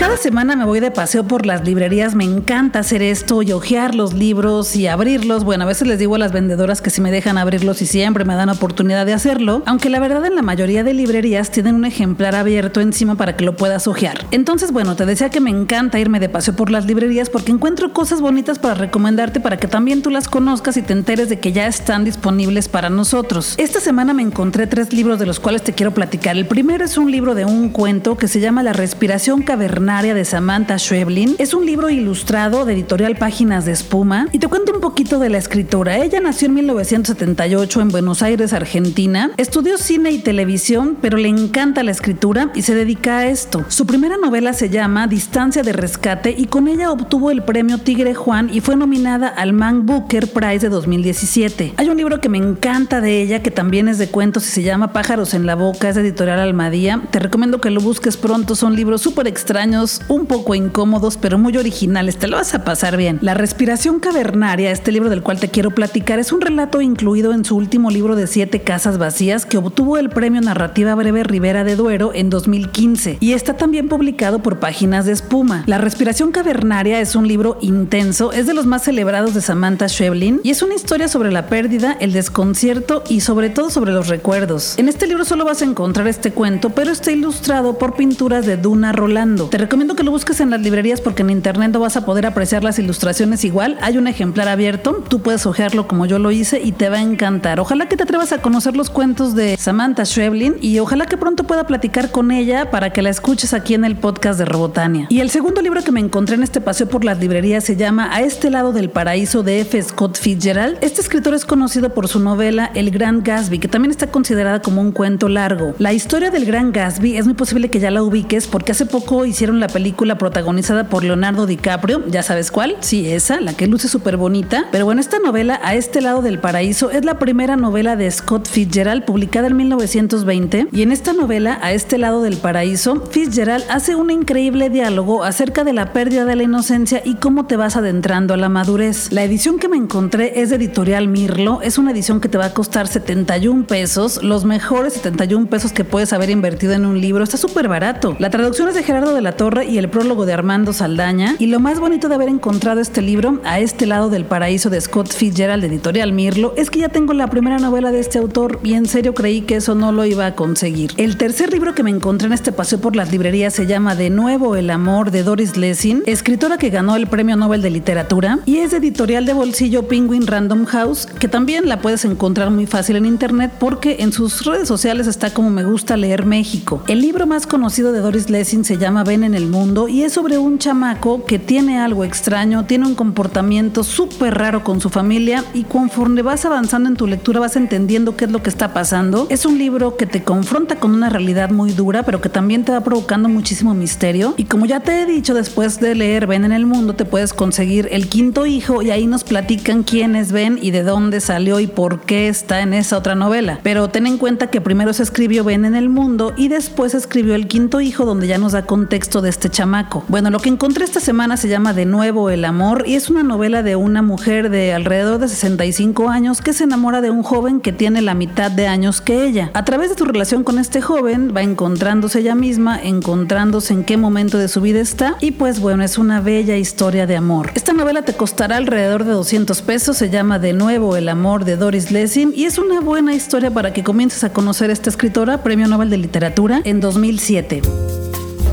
Cada 0.00 0.16
semana 0.16 0.56
me 0.56 0.64
voy 0.64 0.80
de 0.80 0.90
paseo 0.90 1.24
por 1.24 1.44
las 1.44 1.62
librerías, 1.66 2.14
me 2.14 2.24
encanta 2.24 2.78
hacer 2.78 3.02
esto 3.02 3.42
y 3.42 3.52
hojear 3.52 3.94
los 3.94 4.14
libros 4.14 4.74
y 4.74 4.86
abrirlos. 4.86 5.44
Bueno, 5.44 5.64
a 5.64 5.66
veces 5.66 5.86
les 5.86 5.98
digo 5.98 6.14
a 6.14 6.18
las 6.18 6.32
vendedoras 6.32 6.80
que 6.80 6.88
si 6.88 7.02
me 7.02 7.10
dejan 7.10 7.36
abrirlos 7.36 7.82
y 7.82 7.86
siempre 7.86 8.24
me 8.24 8.34
dan 8.34 8.48
oportunidad 8.48 9.04
de 9.04 9.12
hacerlo, 9.12 9.62
aunque 9.66 9.90
la 9.90 10.00
verdad 10.00 10.24
en 10.24 10.36
la 10.36 10.40
mayoría 10.40 10.84
de 10.84 10.94
librerías 10.94 11.50
tienen 11.50 11.74
un 11.74 11.84
ejemplar 11.84 12.34
abierto 12.34 12.80
encima 12.80 13.16
para 13.16 13.36
que 13.36 13.44
lo 13.44 13.56
puedas 13.56 13.86
hojear. 13.86 14.24
Entonces, 14.30 14.72
bueno, 14.72 14.96
te 14.96 15.04
decía 15.04 15.28
que 15.28 15.40
me 15.40 15.50
encanta 15.50 16.00
irme 16.00 16.18
de 16.18 16.30
paseo 16.30 16.56
por 16.56 16.70
las 16.70 16.86
librerías 16.86 17.28
porque 17.28 17.52
encuentro 17.52 17.92
cosas 17.92 18.22
bonitas 18.22 18.58
para 18.58 18.76
recomendarte 18.76 19.38
para 19.38 19.58
que 19.58 19.68
también 19.68 20.00
tú 20.00 20.08
las 20.08 20.28
conozcas 20.28 20.78
y 20.78 20.82
te 20.82 20.94
enteres 20.94 21.28
de 21.28 21.40
que 21.40 21.52
ya 21.52 21.66
están 21.66 22.04
disponibles 22.06 22.68
para 22.68 22.88
nosotros. 22.88 23.54
Esta 23.58 23.80
semana 23.80 24.14
me 24.14 24.22
encontré 24.22 24.66
tres 24.66 24.94
libros 24.94 25.18
de 25.18 25.26
los 25.26 25.40
cuales 25.40 25.62
te 25.62 25.74
quiero 25.74 25.92
platicar. 25.92 26.38
El 26.38 26.46
primero 26.46 26.86
es 26.86 26.96
un 26.96 27.10
libro 27.10 27.34
de 27.34 27.44
un 27.44 27.68
cuento 27.68 28.16
que 28.16 28.28
se 28.28 28.40
llama 28.40 28.62
La 28.62 28.72
respiración 28.72 29.42
cavernal 29.90 30.14
de 30.14 30.24
Samantha 30.24 30.78
Schweblin. 30.78 31.34
Es 31.38 31.52
un 31.52 31.66
libro 31.66 31.90
ilustrado 31.90 32.64
de 32.64 32.74
editorial 32.74 33.16
Páginas 33.16 33.64
de 33.64 33.72
Espuma 33.72 34.28
y 34.30 34.38
te 34.38 34.46
cuento 34.46 34.72
un 34.72 34.80
poquito 34.80 35.18
de 35.18 35.28
la 35.28 35.38
escritora. 35.38 35.98
Ella 35.98 36.20
nació 36.20 36.46
en 36.46 36.54
1978 36.54 37.80
en 37.80 37.88
Buenos 37.88 38.22
Aires, 38.22 38.52
Argentina. 38.52 39.32
Estudió 39.36 39.78
cine 39.78 40.12
y 40.12 40.20
televisión, 40.20 40.96
pero 41.00 41.18
le 41.18 41.28
encanta 41.28 41.82
la 41.82 41.90
escritura 41.90 42.52
y 42.54 42.62
se 42.62 42.74
dedica 42.74 43.18
a 43.18 43.26
esto. 43.26 43.64
Su 43.68 43.84
primera 43.84 44.16
novela 44.16 44.52
se 44.52 44.70
llama 44.70 45.08
Distancia 45.08 45.62
de 45.62 45.72
Rescate 45.72 46.34
y 46.38 46.46
con 46.46 46.68
ella 46.68 46.92
obtuvo 46.92 47.32
el 47.32 47.42
premio 47.42 47.78
Tigre 47.78 48.14
Juan 48.14 48.48
y 48.52 48.60
fue 48.60 48.76
nominada 48.76 49.26
al 49.28 49.52
Man 49.52 49.86
Booker 49.86 50.28
Prize 50.28 50.60
de 50.60 50.68
2017. 50.68 51.74
Hay 51.76 51.88
un 51.88 51.96
libro 51.96 52.20
que 52.20 52.28
me 52.28 52.38
encanta 52.38 53.00
de 53.00 53.20
ella 53.20 53.42
que 53.42 53.50
también 53.50 53.88
es 53.88 53.98
de 53.98 54.08
cuentos 54.08 54.46
y 54.46 54.50
se 54.50 54.62
llama 54.62 54.92
Pájaros 54.92 55.34
en 55.34 55.46
la 55.46 55.56
Boca, 55.56 55.88
es 55.88 55.96
de 55.96 56.02
editorial 56.02 56.38
Almadía. 56.38 57.02
Te 57.10 57.18
recomiendo 57.18 57.60
que 57.60 57.70
lo 57.70 57.80
busques 57.80 58.16
pronto, 58.16 58.54
son 58.54 58.76
libros 58.76 59.02
súper 59.02 59.26
extraños 59.26 59.79
un 60.08 60.26
poco 60.26 60.54
incómodos, 60.54 61.16
pero 61.16 61.38
muy 61.38 61.56
originales. 61.56 62.18
Te 62.18 62.28
lo 62.28 62.36
vas 62.36 62.54
a 62.54 62.64
pasar 62.64 62.96
bien. 62.96 63.18
La 63.22 63.34
respiración 63.34 63.98
cavernaria, 64.00 64.70
este 64.70 64.92
libro 64.92 65.08
del 65.08 65.22
cual 65.22 65.40
te 65.40 65.48
quiero 65.48 65.70
platicar, 65.70 66.18
es 66.18 66.32
un 66.32 66.40
relato 66.40 66.80
incluido 66.80 67.32
en 67.32 67.44
su 67.44 67.56
último 67.56 67.90
libro 67.90 68.16
de 68.16 68.26
Siete 68.26 68.60
Casas 68.60 68.98
Vacías 68.98 69.46
que 69.46 69.56
obtuvo 69.56 69.96
el 69.96 70.10
premio 70.10 70.40
Narrativa 70.40 70.94
Breve 70.94 71.22
Rivera 71.22 71.64
de 71.64 71.76
Duero 71.76 72.12
en 72.14 72.30
2015 72.30 73.18
y 73.20 73.32
está 73.32 73.56
también 73.56 73.88
publicado 73.88 74.40
por 74.40 74.58
Páginas 74.58 75.06
de 75.06 75.12
Espuma. 75.12 75.64
La 75.66 75.78
respiración 75.78 76.32
cavernaria 76.32 77.00
es 77.00 77.16
un 77.16 77.26
libro 77.26 77.58
intenso, 77.60 78.32
es 78.32 78.46
de 78.46 78.54
los 78.54 78.66
más 78.66 78.82
celebrados 78.82 79.34
de 79.34 79.40
Samantha 79.40 79.88
Schweblin 79.88 80.40
y 80.42 80.50
es 80.50 80.62
una 80.62 80.74
historia 80.74 81.08
sobre 81.08 81.32
la 81.32 81.46
pérdida, 81.46 81.96
el 82.00 82.12
desconcierto 82.12 83.02
y 83.08 83.20
sobre 83.20 83.50
todo 83.50 83.70
sobre 83.70 83.92
los 83.92 84.08
recuerdos. 84.08 84.78
En 84.78 84.88
este 84.88 85.06
libro 85.06 85.24
solo 85.24 85.44
vas 85.44 85.62
a 85.62 85.64
encontrar 85.64 86.06
este 86.06 86.32
cuento, 86.32 86.70
pero 86.70 86.90
está 86.90 87.12
ilustrado 87.12 87.78
por 87.78 87.94
pinturas 87.94 88.46
de 88.46 88.56
Duna 88.56 88.92
Rolando. 88.92 89.48
Te 89.48 89.58
recomiendo 89.70 89.94
que 89.94 90.02
lo 90.02 90.10
busques 90.10 90.40
en 90.40 90.50
las 90.50 90.60
librerías 90.62 91.00
porque 91.00 91.22
en 91.22 91.30
internet 91.30 91.70
no 91.70 91.78
vas 91.78 91.96
a 91.96 92.04
poder 92.04 92.26
apreciar 92.26 92.64
las 92.64 92.80
ilustraciones 92.80 93.44
igual. 93.44 93.78
Hay 93.82 93.98
un 93.98 94.08
ejemplar 94.08 94.48
abierto, 94.48 95.04
tú 95.08 95.22
puedes 95.22 95.46
hojearlo 95.46 95.86
como 95.86 96.06
yo 96.06 96.18
lo 96.18 96.32
hice 96.32 96.60
y 96.60 96.72
te 96.72 96.88
va 96.88 96.96
a 96.96 97.02
encantar. 97.02 97.60
Ojalá 97.60 97.86
que 97.86 97.96
te 97.96 98.02
atrevas 98.02 98.32
a 98.32 98.42
conocer 98.42 98.76
los 98.76 98.90
cuentos 98.90 99.36
de 99.36 99.56
Samantha 99.56 100.04
Schweblin 100.04 100.56
y 100.60 100.80
ojalá 100.80 101.06
que 101.06 101.16
pronto 101.16 101.44
pueda 101.44 101.68
platicar 101.68 102.10
con 102.10 102.32
ella 102.32 102.68
para 102.72 102.90
que 102.90 103.00
la 103.00 103.10
escuches 103.10 103.54
aquí 103.54 103.74
en 103.74 103.84
el 103.84 103.94
podcast 103.94 104.40
de 104.40 104.44
Robotania. 104.44 105.06
Y 105.08 105.20
el 105.20 105.30
segundo 105.30 105.62
libro 105.62 105.84
que 105.84 105.92
me 105.92 106.00
encontré 106.00 106.34
en 106.34 106.42
este 106.42 106.60
paseo 106.60 106.88
por 106.88 107.04
las 107.04 107.20
librerías 107.20 107.62
se 107.62 107.76
llama 107.76 108.12
A 108.12 108.22
este 108.22 108.50
lado 108.50 108.72
del 108.72 108.90
paraíso 108.90 109.44
de 109.44 109.60
F. 109.60 109.80
Scott 109.80 110.18
Fitzgerald. 110.18 110.78
Este 110.80 111.00
escritor 111.00 111.32
es 111.34 111.44
conocido 111.44 111.94
por 111.94 112.08
su 112.08 112.18
novela 112.18 112.72
El 112.74 112.90
Gran 112.90 113.22
Gatsby, 113.22 113.60
que 113.60 113.68
también 113.68 113.92
está 113.92 114.08
considerada 114.08 114.62
como 114.62 114.80
un 114.80 114.90
cuento 114.90 115.28
largo. 115.28 115.76
La 115.78 115.92
historia 115.92 116.32
del 116.32 116.44
Gran 116.44 116.72
Gatsby 116.72 117.16
es 117.16 117.26
muy 117.26 117.34
posible 117.34 117.70
que 117.70 117.78
ya 117.78 117.92
la 117.92 118.02
ubiques 118.02 118.48
porque 118.48 118.72
hace 118.72 118.84
poco 118.84 119.24
hicieron 119.26 119.59
la 119.60 119.68
película 119.68 120.18
protagonizada 120.18 120.88
por 120.88 121.04
Leonardo 121.04 121.46
DiCaprio, 121.46 122.02
ya 122.06 122.22
sabes 122.22 122.50
cuál, 122.50 122.76
sí, 122.80 123.10
esa, 123.10 123.40
la 123.40 123.54
que 123.54 123.66
luce 123.66 123.88
súper 123.88 124.16
bonita. 124.16 124.66
Pero 124.72 124.84
bueno, 124.84 125.00
esta 125.00 125.18
novela, 125.18 125.60
A 125.62 125.74
este 125.74 126.00
lado 126.00 126.22
del 126.22 126.38
paraíso, 126.38 126.90
es 126.90 127.04
la 127.04 127.18
primera 127.18 127.56
novela 127.56 127.96
de 127.96 128.10
Scott 128.10 128.48
Fitzgerald 128.48 129.04
publicada 129.04 129.48
en 129.48 129.56
1920 129.56 130.68
y 130.72 130.82
en 130.82 130.92
esta 130.92 131.12
novela, 131.12 131.58
A 131.62 131.72
este 131.72 131.98
lado 131.98 132.22
del 132.22 132.36
paraíso, 132.36 133.04
Fitzgerald 133.10 133.64
hace 133.70 133.94
un 133.94 134.10
increíble 134.10 134.70
diálogo 134.70 135.24
acerca 135.24 135.64
de 135.64 135.72
la 135.72 135.92
pérdida 135.92 136.24
de 136.24 136.36
la 136.36 136.42
inocencia 136.42 137.02
y 137.04 137.16
cómo 137.16 137.46
te 137.46 137.56
vas 137.56 137.76
adentrando 137.76 138.34
a 138.34 138.36
la 138.36 138.48
madurez. 138.48 139.12
La 139.12 139.22
edición 139.22 139.58
que 139.58 139.68
me 139.68 139.76
encontré 139.76 140.40
es 140.40 140.50
de 140.50 140.56
editorial 140.56 141.08
Mirlo, 141.08 141.60
es 141.62 141.78
una 141.78 141.90
edición 141.90 142.20
que 142.20 142.28
te 142.28 142.38
va 142.38 142.46
a 142.46 142.54
costar 142.54 142.88
71 142.88 143.66
pesos, 143.66 144.22
los 144.22 144.44
mejores 144.44 144.94
71 144.94 145.46
pesos 145.46 145.72
que 145.72 145.84
puedes 145.84 146.12
haber 146.12 146.30
invertido 146.30 146.72
en 146.72 146.86
un 146.86 147.00
libro, 147.00 147.24
está 147.24 147.36
súper 147.36 147.68
barato. 147.68 148.16
La 148.18 148.30
traducción 148.30 148.68
es 148.68 148.74
de 148.74 148.82
Gerardo 148.82 149.14
de 149.14 149.20
la 149.20 149.32
Torre 149.32 149.49
y 149.58 149.78
el 149.78 149.90
prólogo 149.90 150.26
de 150.26 150.32
Armando 150.32 150.72
Saldaña 150.72 151.34
y 151.40 151.46
lo 151.46 151.58
más 151.58 151.80
bonito 151.80 152.08
de 152.08 152.14
haber 152.14 152.28
encontrado 152.28 152.80
este 152.80 153.02
libro 153.02 153.40
a 153.44 153.58
este 153.58 153.84
lado 153.84 154.08
del 154.08 154.24
paraíso 154.24 154.70
de 154.70 154.80
Scott 154.80 155.12
Fitzgerald 155.12 155.62
de 155.62 155.68
editorial 155.68 156.12
Mirlo 156.12 156.54
es 156.56 156.70
que 156.70 156.78
ya 156.78 156.88
tengo 156.88 157.14
la 157.14 157.26
primera 157.26 157.58
novela 157.58 157.90
de 157.90 157.98
este 157.98 158.18
autor 158.18 158.60
y 158.62 158.74
en 158.74 158.86
serio 158.86 159.12
creí 159.12 159.40
que 159.40 159.56
eso 159.56 159.74
no 159.74 159.90
lo 159.90 160.04
iba 160.04 160.24
a 160.26 160.36
conseguir. 160.36 160.92
El 160.98 161.16
tercer 161.16 161.52
libro 161.52 161.74
que 161.74 161.82
me 161.82 161.90
encontré 161.90 162.28
en 162.28 162.32
este 162.32 162.52
paseo 162.52 162.80
por 162.80 162.94
las 162.94 163.10
librerías 163.10 163.52
se 163.52 163.66
llama 163.66 163.96
De 163.96 164.08
nuevo 164.08 164.54
el 164.54 164.70
amor 164.70 165.10
de 165.10 165.24
Doris 165.24 165.56
Lessing, 165.56 166.04
escritora 166.06 166.56
que 166.56 166.70
ganó 166.70 166.94
el 166.94 167.08
Premio 167.08 167.34
Nobel 167.34 167.60
de 167.60 167.70
Literatura 167.70 168.38
y 168.46 168.58
es 168.58 168.70
de 168.70 168.76
editorial 168.76 169.26
de 169.26 169.32
bolsillo 169.32 169.88
Penguin 169.88 170.28
Random 170.28 170.64
House, 170.66 171.06
que 171.06 171.26
también 171.26 171.68
la 171.68 171.80
puedes 171.80 172.04
encontrar 172.04 172.52
muy 172.52 172.66
fácil 172.66 172.94
en 172.96 173.06
internet 173.06 173.50
porque 173.58 173.96
en 173.98 174.12
sus 174.12 174.44
redes 174.44 174.68
sociales 174.68 175.08
está 175.08 175.34
como 175.34 175.50
Me 175.50 175.64
gusta 175.64 175.96
leer 175.96 176.24
México. 176.24 176.84
El 176.86 177.00
libro 177.00 177.26
más 177.26 177.48
conocido 177.48 177.90
de 177.90 178.00
Doris 178.00 178.30
Lessing 178.30 178.64
se 178.64 178.78
llama 178.78 179.02
Ven 179.02 179.24
en 179.24 179.34
el 179.34 179.39
mundo 179.46 179.88
y 179.88 180.02
es 180.02 180.12
sobre 180.12 180.38
un 180.38 180.58
chamaco 180.58 181.24
que 181.24 181.38
tiene 181.38 181.78
algo 181.78 182.04
extraño, 182.04 182.66
tiene 182.66 182.86
un 182.86 182.94
comportamiento 182.94 183.84
súper 183.84 184.34
raro 184.34 184.64
con 184.64 184.80
su 184.80 184.90
familia 184.90 185.44
y 185.54 185.64
conforme 185.64 186.22
vas 186.22 186.44
avanzando 186.44 186.88
en 186.88 186.96
tu 186.96 187.06
lectura 187.06 187.40
vas 187.40 187.56
entendiendo 187.56 188.16
qué 188.16 188.26
es 188.26 188.30
lo 188.30 188.42
que 188.42 188.50
está 188.50 188.72
pasando. 188.72 189.26
Es 189.30 189.46
un 189.46 189.58
libro 189.58 189.96
que 189.96 190.06
te 190.06 190.22
confronta 190.22 190.76
con 190.76 190.94
una 190.94 191.08
realidad 191.08 191.50
muy 191.50 191.72
dura, 191.72 192.02
pero 192.02 192.20
que 192.20 192.28
también 192.28 192.64
te 192.64 192.72
va 192.72 192.80
provocando 192.82 193.28
muchísimo 193.28 193.74
misterio. 193.74 194.34
Y 194.36 194.44
como 194.44 194.66
ya 194.66 194.80
te 194.80 195.02
he 195.02 195.06
dicho, 195.06 195.34
después 195.34 195.80
de 195.80 195.94
leer 195.94 196.26
Ven 196.26 196.44
en 196.44 196.52
el 196.52 196.66
mundo, 196.66 196.94
te 196.94 197.04
puedes 197.04 197.32
conseguir 197.32 197.88
El 197.90 198.08
quinto 198.08 198.46
hijo 198.46 198.82
y 198.82 198.90
ahí 198.90 199.06
nos 199.06 199.24
platican 199.24 199.82
quién 199.82 200.16
es 200.16 200.32
Ben 200.32 200.58
y 200.60 200.70
de 200.70 200.82
dónde 200.82 201.20
salió 201.20 201.60
y 201.60 201.66
por 201.66 202.00
qué 202.02 202.28
está 202.28 202.60
en 202.60 202.74
esa 202.74 202.98
otra 202.98 203.14
novela. 203.14 203.60
Pero 203.62 203.88
ten 203.88 204.06
en 204.06 204.18
cuenta 204.18 204.48
que 204.48 204.60
primero 204.60 204.92
se 204.92 205.02
escribió 205.02 205.44
Ben 205.44 205.64
en 205.64 205.74
el 205.74 205.88
mundo 205.88 206.32
y 206.36 206.48
después 206.48 206.92
se 206.92 206.98
escribió 206.98 207.34
El 207.34 207.48
quinto 207.48 207.80
hijo 207.80 208.04
donde 208.04 208.26
ya 208.26 208.38
nos 208.38 208.52
da 208.52 208.66
contexto 208.66 209.22
de 209.22 209.29
este 209.30 209.48
chamaco. 209.48 210.04
Bueno, 210.08 210.30
lo 210.30 210.38
que 210.38 210.48
encontré 210.48 210.84
esta 210.84 211.00
semana 211.00 211.36
se 211.36 211.48
llama 211.48 211.72
De 211.72 211.86
nuevo 211.86 212.30
el 212.30 212.44
amor 212.44 212.84
y 212.86 212.96
es 212.96 213.08
una 213.08 213.22
novela 213.22 213.62
de 213.62 213.76
una 213.76 214.02
mujer 214.02 214.50
de 214.50 214.74
alrededor 214.74 215.18
de 215.18 215.28
65 215.28 216.08
años 216.08 216.40
que 216.40 216.52
se 216.52 216.64
enamora 216.64 217.00
de 217.00 217.10
un 217.10 217.22
joven 217.22 217.60
que 217.60 217.72
tiene 217.72 218.02
la 218.02 218.14
mitad 218.14 218.50
de 218.50 218.66
años 218.66 219.00
que 219.00 219.24
ella. 219.24 219.50
A 219.54 219.64
través 219.64 219.88
de 219.88 219.96
tu 219.96 220.04
relación 220.04 220.44
con 220.44 220.58
este 220.58 220.80
joven 220.80 221.32
va 221.34 221.42
encontrándose 221.42 222.20
ella 222.20 222.34
misma, 222.34 222.78
encontrándose 222.82 223.72
en 223.72 223.84
qué 223.84 223.96
momento 223.96 224.36
de 224.36 224.48
su 224.48 224.60
vida 224.60 224.80
está 224.80 225.16
y 225.20 225.32
pues 225.32 225.60
bueno, 225.60 225.82
es 225.82 225.96
una 225.96 226.20
bella 226.20 226.56
historia 226.56 227.06
de 227.06 227.16
amor. 227.16 227.52
Esta 227.54 227.72
novela 227.72 228.02
te 228.02 228.14
costará 228.14 228.56
alrededor 228.56 229.04
de 229.04 229.12
200 229.12 229.62
pesos, 229.62 229.96
se 229.96 230.10
llama 230.10 230.38
De 230.38 230.52
nuevo 230.52 230.96
el 230.96 231.08
amor 231.08 231.44
de 231.44 231.56
Doris 231.56 231.90
Lessing 231.90 232.32
y 232.34 232.44
es 232.44 232.58
una 232.58 232.80
buena 232.80 233.14
historia 233.14 233.50
para 233.50 233.72
que 233.72 233.84
comiences 233.84 234.24
a 234.24 234.32
conocer 234.32 234.70
a 234.70 234.72
esta 234.72 234.90
escritora, 234.90 235.42
Premio 235.42 235.68
Nobel 235.68 235.90
de 235.90 235.98
Literatura 235.98 236.60
en 236.64 236.80
2007. 236.80 237.99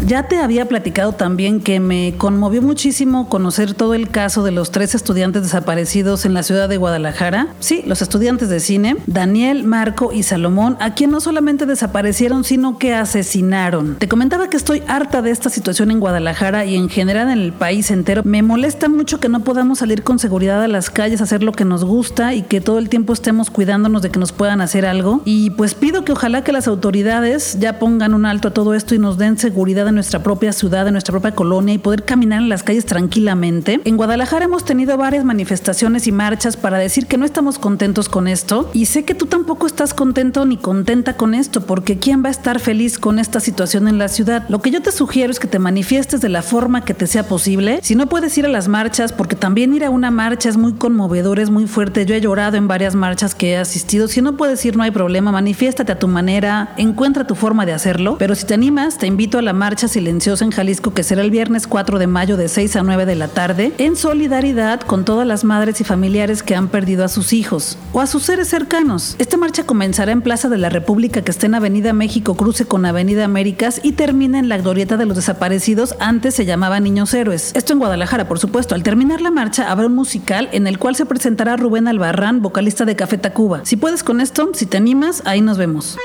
Ya 0.06 0.24
te 0.24 0.38
había 0.40 0.68
platicado 0.68 1.12
también 1.12 1.60
que 1.60 1.80
me 1.80 2.14
conmovió 2.18 2.62
muchísimo 2.62 3.28
conocer 3.28 3.74
todo 3.74 3.94
el 3.94 4.10
caso 4.10 4.44
de 4.44 4.52
los 4.52 4.72
tres 4.72 4.96
estudiantes 4.96 5.44
desaparecidos 5.44 6.26
en 6.26 6.34
la 6.34 6.44
ciudad 6.44 6.70
de 6.70 6.78
Guadalajara. 6.78 7.48
Sí, 7.60 7.84
los 7.86 8.02
estudiantes 8.02 8.48
de 8.48 8.60
cine, 8.60 8.96
Daniel, 9.06 9.66
Marco 9.66 10.14
y 10.14 10.24
Salomón, 10.24 10.78
a 10.80 10.94
quien 10.94 11.12
no 11.12 11.20
solamente 11.20 11.66
desaparecieron, 11.66 12.44
sino 12.44 12.78
que 12.78 12.94
asesinaron. 12.94 13.96
Te 13.96 14.08
comentaba 14.08 14.50
que 14.50 14.56
estoy 14.56 14.82
harta 14.88 15.22
de 15.22 15.32
esta 15.32 15.50
situación 15.50 15.92
en 15.92 16.00
Guadalajara 16.00 16.66
y 16.66 16.76
en 16.76 16.90
general 16.90 17.30
en 17.30 17.40
el 17.40 17.52
país 17.52 17.92
entero. 17.92 18.22
Me 18.24 18.44
molesta 18.44 18.88
mucho 18.88 19.20
que 19.20 19.30
no 19.30 19.42
podamos 19.42 19.80
salir 19.80 20.04
con 20.04 20.20
seguridad 20.20 20.64
a 20.64 20.68
las 20.68 20.90
calles, 20.90 21.20
a 21.20 21.26
hacer 21.26 21.44
lo 21.44 21.52
que 21.52 21.66
nos 21.66 21.84
gusta 21.84 22.34
y 22.34 22.44
que 22.44 22.62
todo 22.62 22.80
el 22.80 22.88
tiempo 22.88 23.14
estemos 23.14 23.50
cuidándonos 23.50 24.02
de 24.02 24.12
que 24.12 24.20
nos 24.20 24.32
puedan 24.32 24.62
hacer 24.62 24.86
algo. 24.86 25.22
Y 25.26 25.50
pues 25.52 25.74
pido 25.74 26.06
que 26.06 26.14
ojalá 26.14 26.44
que 26.44 26.52
las 26.52 26.68
autoridades 26.68 27.58
ya 27.60 27.80
pongan 27.80 28.14
un 28.14 28.26
alto 28.26 28.50
a 28.50 28.54
todo 28.54 28.74
esto 28.74 28.96
y 28.96 29.00
nos 29.00 29.18
den 29.18 29.38
seguridad 29.38 29.87
en 29.90 29.96
nuestra 29.96 30.24
propia 30.24 30.54
ciudad, 30.54 30.88
en 30.88 30.94
nuestra 30.94 31.12
propia 31.12 31.36
colonia 31.36 31.74
y 31.74 31.78
poder 31.78 32.06
caminar 32.06 32.42
en 32.42 32.50
las 32.50 32.64
calles 32.64 32.86
tranquilamente. 32.86 33.80
En 33.84 33.98
Guadalajara 33.98 34.46
hemos 34.46 34.66
tenido 34.66 34.98
varias 34.98 35.26
manifestaciones 35.26 36.08
y 36.08 36.12
marchas 36.12 36.58
para 36.58 36.78
decir 36.78 37.08
que 37.08 37.18
no 37.18 37.26
estamos 37.26 37.60
contentos 37.60 38.10
con 38.10 38.28
esto 38.28 38.70
y 38.74 38.86
sé 38.86 39.04
que 39.04 39.16
tú 39.16 39.26
tampoco 39.26 39.68
estás 39.68 39.94
contento 39.94 40.46
ni 40.46 40.58
contenta 40.58 41.16
con 41.18 41.34
esto 41.34 41.62
porque 41.62 41.98
¿quién 41.98 42.24
va 42.24 42.30
a 42.30 42.32
estar 42.32 42.60
feliz 42.60 42.98
con 42.98 43.20
esta 43.20 43.40
situación 43.40 43.88
en 43.88 43.98
la 43.98 44.08
ciudad? 44.08 44.46
Lo 44.50 44.62
que 44.62 44.72
yo 44.72 44.82
te 44.82 44.92
sugiero 44.92 45.32
es 45.32 45.40
que 45.40 45.48
te 45.48 45.60
manifiestes 45.60 46.22
de 46.22 46.30
la 46.30 46.42
forma 46.42 46.84
que 46.84 46.94
te 46.94 47.08
sea 47.08 47.28
posible. 47.28 47.80
Si 47.84 47.96
no 47.96 48.08
puedes 48.08 48.38
ir 48.38 48.46
a 48.46 48.50
las 48.50 48.68
marchas, 48.68 49.14
porque 49.14 49.36
también 49.36 49.74
ir 49.74 49.84
a 49.84 49.90
una 49.90 50.12
marcha 50.12 50.50
es 50.50 50.58
muy 50.58 50.74
conmovedor, 50.74 51.40
es 51.40 51.50
muy 51.50 51.68
fuerte. 51.68 52.06
Yo 52.06 52.16
he 52.16 52.22
llorado 52.22 52.58
en 52.58 52.68
varias 52.68 52.96
marchas 52.96 53.36
que 53.36 53.52
he 53.52 53.58
asistido. 53.58 54.08
Si 54.08 54.22
no 54.22 54.38
puedes 54.38 54.66
ir, 54.66 54.76
no 54.76 54.84
hay 54.84 54.92
problema. 54.92 55.32
Manifiéstate 55.32 55.92
a 55.92 56.00
tu 56.00 56.08
manera, 56.08 56.74
encuentra 56.78 57.28
tu 57.28 57.36
forma 57.36 57.66
de 57.66 57.74
hacerlo. 57.74 58.16
Pero 58.18 58.36
si 58.36 58.46
te 58.46 58.54
animas, 58.54 58.98
te 58.98 59.08
invito 59.08 59.38
a 59.38 59.42
la 59.42 59.54
marcha 59.54 59.77
silenciosa 59.86 60.44
en 60.44 60.52
Jalisco 60.52 60.96
que 60.96 61.04
será 61.04 61.22
el 61.22 61.30
viernes 61.30 61.68
4 61.68 62.00
de 62.00 62.08
mayo 62.08 62.38
de 62.38 62.48
6 62.48 62.76
a 62.78 62.82
9 62.84 63.06
de 63.06 63.16
la 63.16 63.28
tarde, 63.28 63.72
en 63.78 63.96
solidaridad 63.96 64.82
con 64.82 65.06
todas 65.06 65.28
las 65.28 65.44
madres 65.44 65.80
y 65.82 65.84
familiares 65.84 66.42
que 66.42 66.56
han 66.56 66.70
perdido 66.70 67.06
a 67.06 67.08
sus 67.10 67.34
hijos 67.34 67.78
o 67.94 68.02
a 68.02 68.08
sus 68.08 68.24
seres 68.24 68.48
cercanos. 68.48 69.16
Esta 69.20 69.38
marcha 69.38 69.66
comenzará 69.66 70.12
en 70.12 70.22
Plaza 70.24 70.50
de 70.50 70.58
la 70.58 70.70
República 70.70 71.22
que 71.22 71.30
está 71.30 71.46
en 71.46 71.54
Avenida 71.54 71.94
México 71.94 72.36
cruce 72.36 72.66
con 72.66 72.86
Avenida 72.86 73.26
Américas 73.26 73.80
y 73.84 73.92
termina 73.92 74.40
en 74.40 74.50
la 74.50 74.58
glorieta 74.58 74.98
de 74.98 75.06
los 75.06 75.18
desaparecidos, 75.18 75.96
antes 76.00 76.34
se 76.34 76.46
llamaba 76.46 76.80
Niños 76.80 77.14
Héroes. 77.14 77.52
Esto 77.54 77.74
en 77.74 77.80
Guadalajara, 77.80 78.28
por 78.28 78.40
supuesto. 78.40 78.74
Al 78.74 78.84
terminar 78.84 79.22
la 79.22 79.32
marcha 79.32 79.70
habrá 79.72 79.88
un 79.88 79.96
musical 79.96 80.50
en 80.52 80.66
el 80.68 80.80
cual 80.80 80.96
se 80.96 81.06
presentará 81.06 81.58
Rubén 81.58 81.88
Albarrán, 81.88 82.42
vocalista 82.42 82.86
de 82.86 82.96
Café 82.96 83.18
Tacuba. 83.18 83.62
Si 83.64 83.76
puedes 83.76 84.04
con 84.04 84.22
esto, 84.22 84.50
si 84.54 84.66
te 84.66 84.78
animas, 84.78 85.22
ahí 85.26 85.42
nos 85.42 85.58
vemos. 85.58 85.98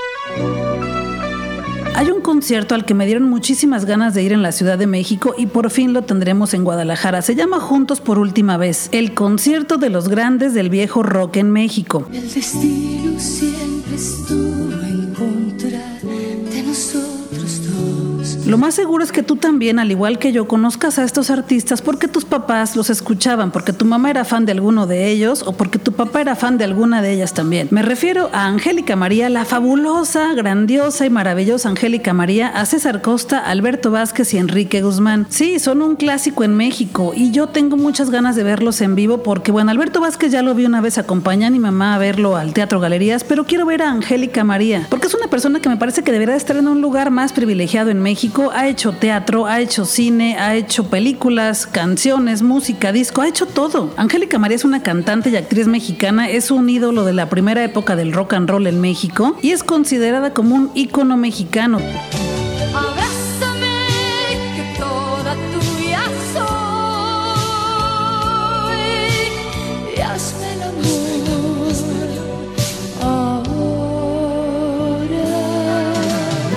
Hay 1.94 2.10
un 2.10 2.22
concierto 2.22 2.74
al 2.74 2.86
que 2.86 2.94
me 2.94 3.04
dieron 3.04 3.24
muchísimas 3.24 3.84
ganas 3.84 4.14
de 4.14 4.22
ir 4.22 4.32
en 4.32 4.42
la 4.42 4.52
Ciudad 4.52 4.78
de 4.78 4.86
México 4.86 5.34
y 5.36 5.46
por 5.46 5.70
fin 5.70 5.92
lo 5.92 6.02
tendremos 6.02 6.54
en 6.54 6.64
Guadalajara. 6.64 7.20
Se 7.20 7.34
llama 7.34 7.60
Juntos 7.60 8.00
por 8.00 8.18
última 8.18 8.56
vez, 8.56 8.88
el 8.92 9.12
concierto 9.12 9.76
de 9.76 9.90
los 9.90 10.08
grandes 10.08 10.54
del 10.54 10.70
viejo 10.70 11.02
rock 11.02 11.36
en 11.36 11.50
México. 11.50 12.08
El 12.12 12.32
destino 12.32 13.20
siempre 13.20 13.96
estuvo 13.96 14.11
Lo 18.46 18.58
más 18.58 18.74
seguro 18.74 19.04
es 19.04 19.12
que 19.12 19.22
tú 19.22 19.36
también, 19.36 19.78
al 19.78 19.90
igual 19.90 20.18
que 20.18 20.32
yo, 20.32 20.48
conozcas 20.48 20.98
a 20.98 21.04
estos 21.04 21.30
artistas 21.30 21.82
porque 21.82 22.08
tus 22.08 22.24
papás 22.24 22.76
los 22.76 22.90
escuchaban, 22.90 23.50
porque 23.50 23.72
tu 23.72 23.84
mamá 23.84 24.10
era 24.10 24.24
fan 24.24 24.46
de 24.46 24.52
alguno 24.52 24.86
de 24.86 25.08
ellos 25.08 25.42
o 25.46 25.52
porque 25.52 25.78
tu 25.78 25.92
papá 25.92 26.20
era 26.20 26.36
fan 26.36 26.58
de 26.58 26.64
alguna 26.64 27.02
de 27.02 27.12
ellas 27.12 27.34
también. 27.34 27.68
Me 27.70 27.82
refiero 27.82 28.30
a 28.32 28.46
Angélica 28.46 28.96
María, 28.96 29.28
la 29.28 29.44
fabulosa, 29.44 30.34
grandiosa 30.34 31.06
y 31.06 31.10
maravillosa 31.10 31.68
Angélica 31.68 32.12
María, 32.12 32.48
a 32.48 32.66
César 32.66 33.02
Costa, 33.02 33.38
Alberto 33.38 33.90
Vázquez 33.90 34.34
y 34.34 34.38
Enrique 34.38 34.82
Guzmán. 34.82 35.26
Sí, 35.28 35.58
son 35.58 35.82
un 35.82 35.96
clásico 35.96 36.44
en 36.44 36.56
México 36.56 37.12
y 37.14 37.30
yo 37.30 37.48
tengo 37.48 37.76
muchas 37.76 38.10
ganas 38.10 38.36
de 38.36 38.42
verlos 38.42 38.80
en 38.80 38.94
vivo 38.94 39.22
porque, 39.22 39.52
bueno, 39.52 39.70
Alberto 39.70 40.00
Vázquez 40.00 40.32
ya 40.32 40.42
lo 40.42 40.54
vi 40.54 40.64
una 40.64 40.80
vez, 40.80 40.98
acompañé 40.98 41.46
a 41.46 41.50
mi 41.50 41.58
mamá 41.58 41.94
a 41.94 41.98
verlo 41.98 42.36
al 42.36 42.52
Teatro 42.52 42.80
Galerías, 42.80 43.24
pero 43.24 43.44
quiero 43.44 43.66
ver 43.66 43.82
a 43.82 43.90
Angélica 43.90 44.44
María 44.44 44.86
porque 44.90 45.06
es 45.06 45.14
una 45.14 45.28
persona 45.28 45.60
que 45.60 45.68
me 45.68 45.76
parece 45.76 46.02
que 46.02 46.12
debería 46.12 46.36
estar 46.36 46.56
en 46.56 46.68
un 46.68 46.80
lugar 46.80 47.10
más 47.10 47.32
privilegiado 47.32 47.90
en 47.90 48.00
México. 48.00 48.31
Ha 48.54 48.66
hecho 48.66 48.92
teatro, 48.92 49.46
ha 49.46 49.60
hecho 49.60 49.84
cine, 49.84 50.38
ha 50.38 50.54
hecho 50.54 50.84
películas, 50.84 51.66
canciones, 51.66 52.40
música, 52.40 52.90
disco, 52.90 53.20
ha 53.20 53.28
hecho 53.28 53.46
todo. 53.46 53.92
Angélica 53.96 54.38
María 54.38 54.56
es 54.56 54.64
una 54.64 54.82
cantante 54.82 55.28
y 55.28 55.36
actriz 55.36 55.66
mexicana, 55.66 56.30
es 56.30 56.50
un 56.50 56.70
ídolo 56.70 57.04
de 57.04 57.12
la 57.12 57.28
primera 57.28 57.62
época 57.62 57.94
del 57.94 58.12
rock 58.12 58.32
and 58.32 58.48
roll 58.48 58.66
en 58.66 58.80
México 58.80 59.36
y 59.42 59.50
es 59.50 59.62
considerada 59.62 60.32
como 60.32 60.54
un 60.54 60.70
ícono 60.74 61.16
mexicano. 61.18 61.78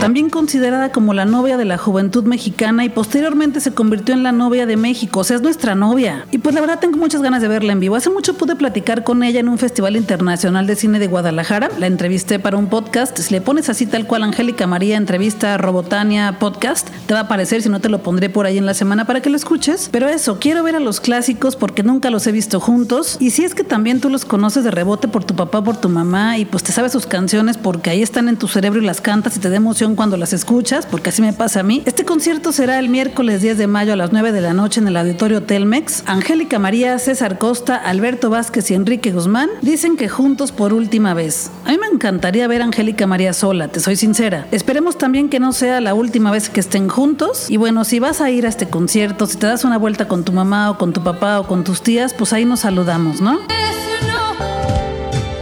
También 0.05 0.29
considerada 0.29 0.91
como 0.91 1.15
la 1.15 1.25
novia 1.25 1.57
de 1.57 1.65
la 1.65 1.79
juventud 1.79 2.25
mexicana 2.25 2.85
y 2.85 2.89
posteriormente 2.89 3.59
se 3.59 3.73
convirtió 3.73 4.13
en 4.13 4.21
la 4.21 4.31
novia 4.31 4.67
de 4.67 4.77
México, 4.77 5.21
o 5.21 5.23
sea, 5.23 5.37
es 5.37 5.41
nuestra 5.41 5.73
novia. 5.73 6.27
Y 6.29 6.37
pues 6.37 6.53
la 6.53 6.61
verdad 6.61 6.77
tengo 6.77 6.99
muchas 6.99 7.23
ganas 7.23 7.41
de 7.41 7.47
verla 7.47 7.73
en 7.73 7.79
vivo. 7.79 7.95
Hace 7.95 8.11
mucho 8.11 8.35
pude 8.35 8.55
platicar 8.55 9.03
con 9.03 9.23
ella 9.23 9.39
en 9.39 9.49
un 9.49 9.57
festival 9.57 9.95
internacional 9.95 10.67
de 10.67 10.75
cine 10.75 10.99
de 10.99 11.07
Guadalajara, 11.07 11.71
la 11.79 11.87
entrevisté 11.87 12.37
para 12.37 12.55
un 12.55 12.67
podcast, 12.67 13.17
si 13.17 13.33
le 13.33 13.41
pones 13.41 13.67
así 13.67 13.87
tal 13.87 14.05
cual 14.05 14.21
Angélica 14.21 14.67
María 14.67 14.95
entrevista 14.95 15.57
Robotania 15.57 16.37
podcast, 16.37 16.87
te 17.07 17.15
va 17.15 17.21
a 17.21 17.23
aparecer, 17.23 17.63
si 17.63 17.69
no 17.69 17.79
te 17.79 17.89
lo 17.89 18.03
pondré 18.03 18.29
por 18.29 18.45
ahí 18.45 18.59
en 18.59 18.67
la 18.67 18.75
semana 18.75 19.07
para 19.07 19.23
que 19.23 19.31
lo 19.31 19.37
escuches. 19.37 19.89
Pero 19.91 20.07
eso, 20.07 20.37
quiero 20.39 20.61
ver 20.61 20.75
a 20.75 20.79
los 20.79 20.99
clásicos 20.99 21.55
porque 21.55 21.81
nunca 21.81 22.11
los 22.11 22.27
he 22.27 22.31
visto 22.31 22.59
juntos 22.59 23.17
y 23.19 23.31
si 23.31 23.43
es 23.43 23.55
que 23.55 23.63
también 23.63 24.01
tú 24.01 24.11
los 24.11 24.23
conoces 24.23 24.63
de 24.63 24.69
rebote 24.69 25.07
por 25.07 25.23
tu 25.23 25.35
papá, 25.35 25.63
por 25.63 25.77
tu 25.77 25.89
mamá 25.89 26.37
y 26.37 26.45
pues 26.45 26.61
te 26.61 26.71
sabes 26.71 26.91
sus 26.91 27.07
canciones 27.07 27.57
porque 27.57 27.89
ahí 27.89 28.03
están 28.03 28.29
en 28.29 28.37
tu 28.37 28.47
cerebro 28.47 28.79
y 28.79 28.85
las 28.85 29.01
cantas 29.01 29.35
y 29.35 29.39
te 29.39 29.49
da 29.49 29.55
emoción 29.55 29.94
cuando 29.95 30.17
las 30.17 30.33
escuchas, 30.33 30.85
porque 30.85 31.09
así 31.09 31.21
me 31.21 31.33
pasa 31.33 31.61
a 31.61 31.63
mí. 31.63 31.83
Este 31.85 32.05
concierto 32.05 32.51
será 32.51 32.79
el 32.79 32.89
miércoles 32.89 33.41
10 33.41 33.57
de 33.57 33.67
mayo 33.67 33.93
a 33.93 33.95
las 33.95 34.11
9 34.11 34.31
de 34.31 34.41
la 34.41 34.53
noche 34.53 34.79
en 34.79 34.87
el 34.87 34.97
Auditorio 34.97 35.43
Telmex. 35.43 36.03
Angélica 36.05 36.59
María, 36.59 36.97
César 36.99 37.37
Costa, 37.37 37.75
Alberto 37.75 38.29
Vázquez 38.29 38.71
y 38.71 38.73
Enrique 38.73 39.11
Guzmán 39.11 39.49
dicen 39.61 39.97
que 39.97 40.09
juntos 40.09 40.51
por 40.51 40.73
última 40.73 41.13
vez. 41.13 41.51
A 41.65 41.71
mí 41.71 41.77
me 41.77 41.87
encantaría 41.87 42.47
ver 42.47 42.61
a 42.61 42.65
Angélica 42.65 43.07
María 43.07 43.33
sola, 43.33 43.67
te 43.67 43.79
soy 43.79 43.95
sincera. 43.95 44.47
Esperemos 44.51 44.97
también 44.97 45.29
que 45.29 45.39
no 45.39 45.53
sea 45.53 45.81
la 45.81 45.93
última 45.93 46.31
vez 46.31 46.49
que 46.49 46.59
estén 46.59 46.89
juntos. 46.89 47.49
Y 47.49 47.57
bueno, 47.57 47.83
si 47.83 47.99
vas 47.99 48.21
a 48.21 48.29
ir 48.29 48.45
a 48.45 48.49
este 48.49 48.67
concierto, 48.67 49.27
si 49.27 49.37
te 49.37 49.47
das 49.47 49.63
una 49.63 49.77
vuelta 49.77 50.07
con 50.07 50.23
tu 50.23 50.31
mamá 50.31 50.71
o 50.71 50.77
con 50.77 50.93
tu 50.93 51.03
papá 51.03 51.39
o 51.39 51.47
con 51.47 51.63
tus 51.63 51.81
tías, 51.81 52.13
pues 52.13 52.33
ahí 52.33 52.45
nos 52.45 52.61
saludamos, 52.61 53.21
¿no? 53.21 53.39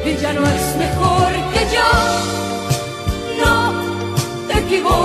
Ella 0.06 0.34
no 0.34 0.46
es 0.46 0.73
que 4.74 4.82
vou 4.82 5.03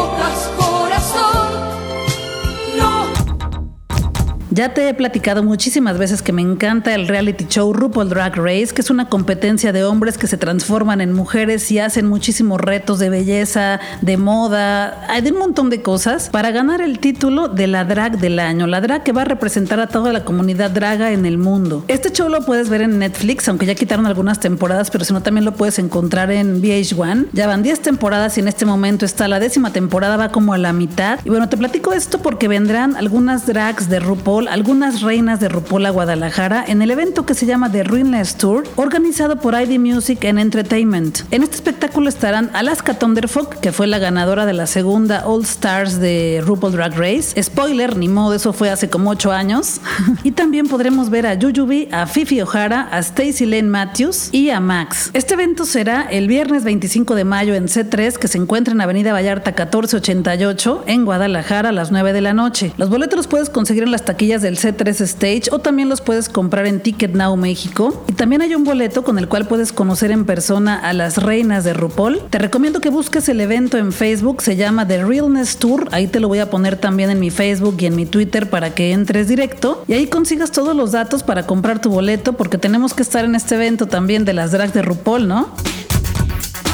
Ya 4.58 4.74
te 4.74 4.88
he 4.88 4.92
platicado 4.92 5.44
muchísimas 5.44 5.98
veces 5.98 6.20
que 6.20 6.32
me 6.32 6.42
encanta 6.42 6.92
el 6.92 7.06
reality 7.06 7.46
show 7.46 7.72
RuPaul 7.72 8.08
Drag 8.08 8.34
Race, 8.34 8.74
que 8.74 8.80
es 8.80 8.90
una 8.90 9.08
competencia 9.08 9.72
de 9.72 9.84
hombres 9.84 10.18
que 10.18 10.26
se 10.26 10.36
transforman 10.36 11.00
en 11.00 11.12
mujeres 11.12 11.70
y 11.70 11.78
hacen 11.78 12.06
muchísimos 12.08 12.60
retos 12.60 12.98
de 12.98 13.08
belleza, 13.08 13.78
de 14.00 14.16
moda, 14.16 15.06
hay 15.08 15.22
de 15.22 15.30
un 15.30 15.38
montón 15.38 15.70
de 15.70 15.80
cosas 15.80 16.28
para 16.30 16.50
ganar 16.50 16.80
el 16.80 16.98
título 16.98 17.46
de 17.46 17.68
la 17.68 17.84
drag 17.84 18.18
del 18.18 18.40
año, 18.40 18.66
la 18.66 18.80
drag 18.80 19.04
que 19.04 19.12
va 19.12 19.22
a 19.22 19.26
representar 19.26 19.78
a 19.78 19.86
toda 19.86 20.12
la 20.12 20.24
comunidad 20.24 20.72
draga 20.72 21.12
en 21.12 21.24
el 21.24 21.38
mundo. 21.38 21.84
Este 21.86 22.10
show 22.10 22.28
lo 22.28 22.44
puedes 22.44 22.68
ver 22.68 22.80
en 22.80 22.98
Netflix, 22.98 23.48
aunque 23.48 23.64
ya 23.64 23.76
quitaron 23.76 24.06
algunas 24.06 24.40
temporadas, 24.40 24.90
pero 24.90 25.04
si 25.04 25.12
no 25.12 25.22
también 25.22 25.44
lo 25.44 25.54
puedes 25.54 25.78
encontrar 25.78 26.32
en 26.32 26.60
VH1. 26.60 27.26
Ya 27.32 27.46
van 27.46 27.62
10 27.62 27.78
temporadas 27.78 28.36
y 28.36 28.40
en 28.40 28.48
este 28.48 28.66
momento 28.66 29.04
está 29.04 29.28
la 29.28 29.38
décima 29.38 29.72
temporada, 29.72 30.16
va 30.16 30.30
como 30.30 30.52
a 30.52 30.58
la 30.58 30.72
mitad. 30.72 31.20
Y 31.24 31.28
bueno, 31.28 31.48
te 31.48 31.56
platico 31.56 31.92
esto 31.92 32.18
porque 32.18 32.48
vendrán 32.48 32.96
algunas 32.96 33.46
drags 33.46 33.88
de 33.88 34.00
RuPaul 34.00 34.47
algunas 34.50 35.02
reinas 35.02 35.40
de 35.40 35.48
Rupola 35.48 35.90
Guadalajara 35.90 36.64
en 36.66 36.82
el 36.82 36.90
evento 36.90 37.26
que 37.26 37.34
se 37.34 37.46
llama 37.46 37.70
The 37.70 37.84
Ruinless 37.84 38.36
Tour, 38.36 38.64
organizado 38.76 39.40
por 39.40 39.54
ID 39.54 39.78
Music 39.78 40.24
and 40.24 40.38
Entertainment. 40.38 41.20
En 41.30 41.42
este 41.42 41.56
espectáculo 41.56 42.08
estarán 42.08 42.50
Alaska 42.54 42.98
Thunderfuck, 42.98 43.56
que 43.60 43.72
fue 43.72 43.86
la 43.86 43.98
ganadora 43.98 44.46
de 44.46 44.52
la 44.52 44.66
segunda 44.66 45.26
All 45.26 45.42
Stars 45.42 46.00
de 46.00 46.42
RuPaul 46.44 46.72
Drag 46.72 46.96
Race. 46.96 47.42
Spoiler, 47.42 47.96
ni 47.96 48.08
modo, 48.08 48.34
eso 48.34 48.52
fue 48.52 48.70
hace 48.70 48.88
como 48.88 49.10
8 49.10 49.32
años. 49.32 49.80
y 50.24 50.32
también 50.32 50.66
podremos 50.66 51.10
ver 51.10 51.26
a 51.26 51.34
Yuyubi, 51.34 51.88
a 51.92 52.06
Fifi 52.06 52.40
O'Hara, 52.40 52.88
a 52.90 52.98
Stacy 52.98 53.46
Lane 53.46 53.64
Matthews 53.64 54.30
y 54.32 54.50
a 54.50 54.60
Max. 54.60 55.10
Este 55.12 55.34
evento 55.34 55.64
será 55.64 56.02
el 56.02 56.28
viernes 56.28 56.64
25 56.64 57.14
de 57.14 57.24
mayo 57.24 57.54
en 57.54 57.66
C3, 57.66 58.14
que 58.16 58.28
se 58.28 58.38
encuentra 58.38 58.74
en 58.74 58.80
Avenida 58.80 59.12
Vallarta 59.12 59.50
1488 59.50 60.84
en 60.86 61.04
Guadalajara 61.04 61.68
a 61.68 61.72
las 61.72 61.90
9 61.90 62.12
de 62.12 62.20
la 62.20 62.34
noche. 62.34 62.72
Los 62.76 62.90
boletos 62.90 63.16
los 63.16 63.26
puedes 63.26 63.50
conseguir 63.50 63.82
en 63.82 63.90
las 63.90 64.04
taquillas 64.04 64.37
del 64.42 64.58
C3 64.58 65.00
Stage 65.00 65.42
o 65.50 65.58
también 65.58 65.88
los 65.88 66.00
puedes 66.00 66.28
comprar 66.28 66.66
en 66.66 66.80
Ticket 66.80 67.14
Now 67.14 67.36
México. 67.36 68.04
Y 68.08 68.12
también 68.12 68.42
hay 68.42 68.54
un 68.54 68.64
boleto 68.64 69.04
con 69.04 69.18
el 69.18 69.28
cual 69.28 69.46
puedes 69.46 69.72
conocer 69.72 70.10
en 70.10 70.24
persona 70.24 70.76
a 70.76 70.92
las 70.92 71.16
reinas 71.16 71.64
de 71.64 71.74
RuPaul. 71.74 72.20
Te 72.30 72.38
recomiendo 72.38 72.80
que 72.80 72.90
busques 72.90 73.28
el 73.28 73.40
evento 73.40 73.78
en 73.78 73.92
Facebook, 73.92 74.42
se 74.42 74.56
llama 74.56 74.86
The 74.86 75.04
Realness 75.04 75.56
Tour. 75.58 75.88
Ahí 75.92 76.06
te 76.06 76.20
lo 76.20 76.28
voy 76.28 76.38
a 76.38 76.50
poner 76.50 76.76
también 76.76 77.10
en 77.10 77.20
mi 77.20 77.30
Facebook 77.30 77.76
y 77.80 77.86
en 77.86 77.96
mi 77.96 78.06
Twitter 78.06 78.48
para 78.48 78.74
que 78.74 78.92
entres 78.92 79.28
directo 79.28 79.84
y 79.86 79.94
ahí 79.94 80.06
consigas 80.06 80.52
todos 80.52 80.76
los 80.76 80.92
datos 80.92 81.22
para 81.22 81.46
comprar 81.46 81.80
tu 81.80 81.90
boleto 81.90 82.34
porque 82.34 82.58
tenemos 82.58 82.94
que 82.94 83.02
estar 83.02 83.24
en 83.24 83.34
este 83.34 83.54
evento 83.54 83.86
también 83.86 84.24
de 84.24 84.34
las 84.34 84.52
drags 84.52 84.74
de 84.74 84.82
RuPaul, 84.82 85.28
¿no? 85.28 85.48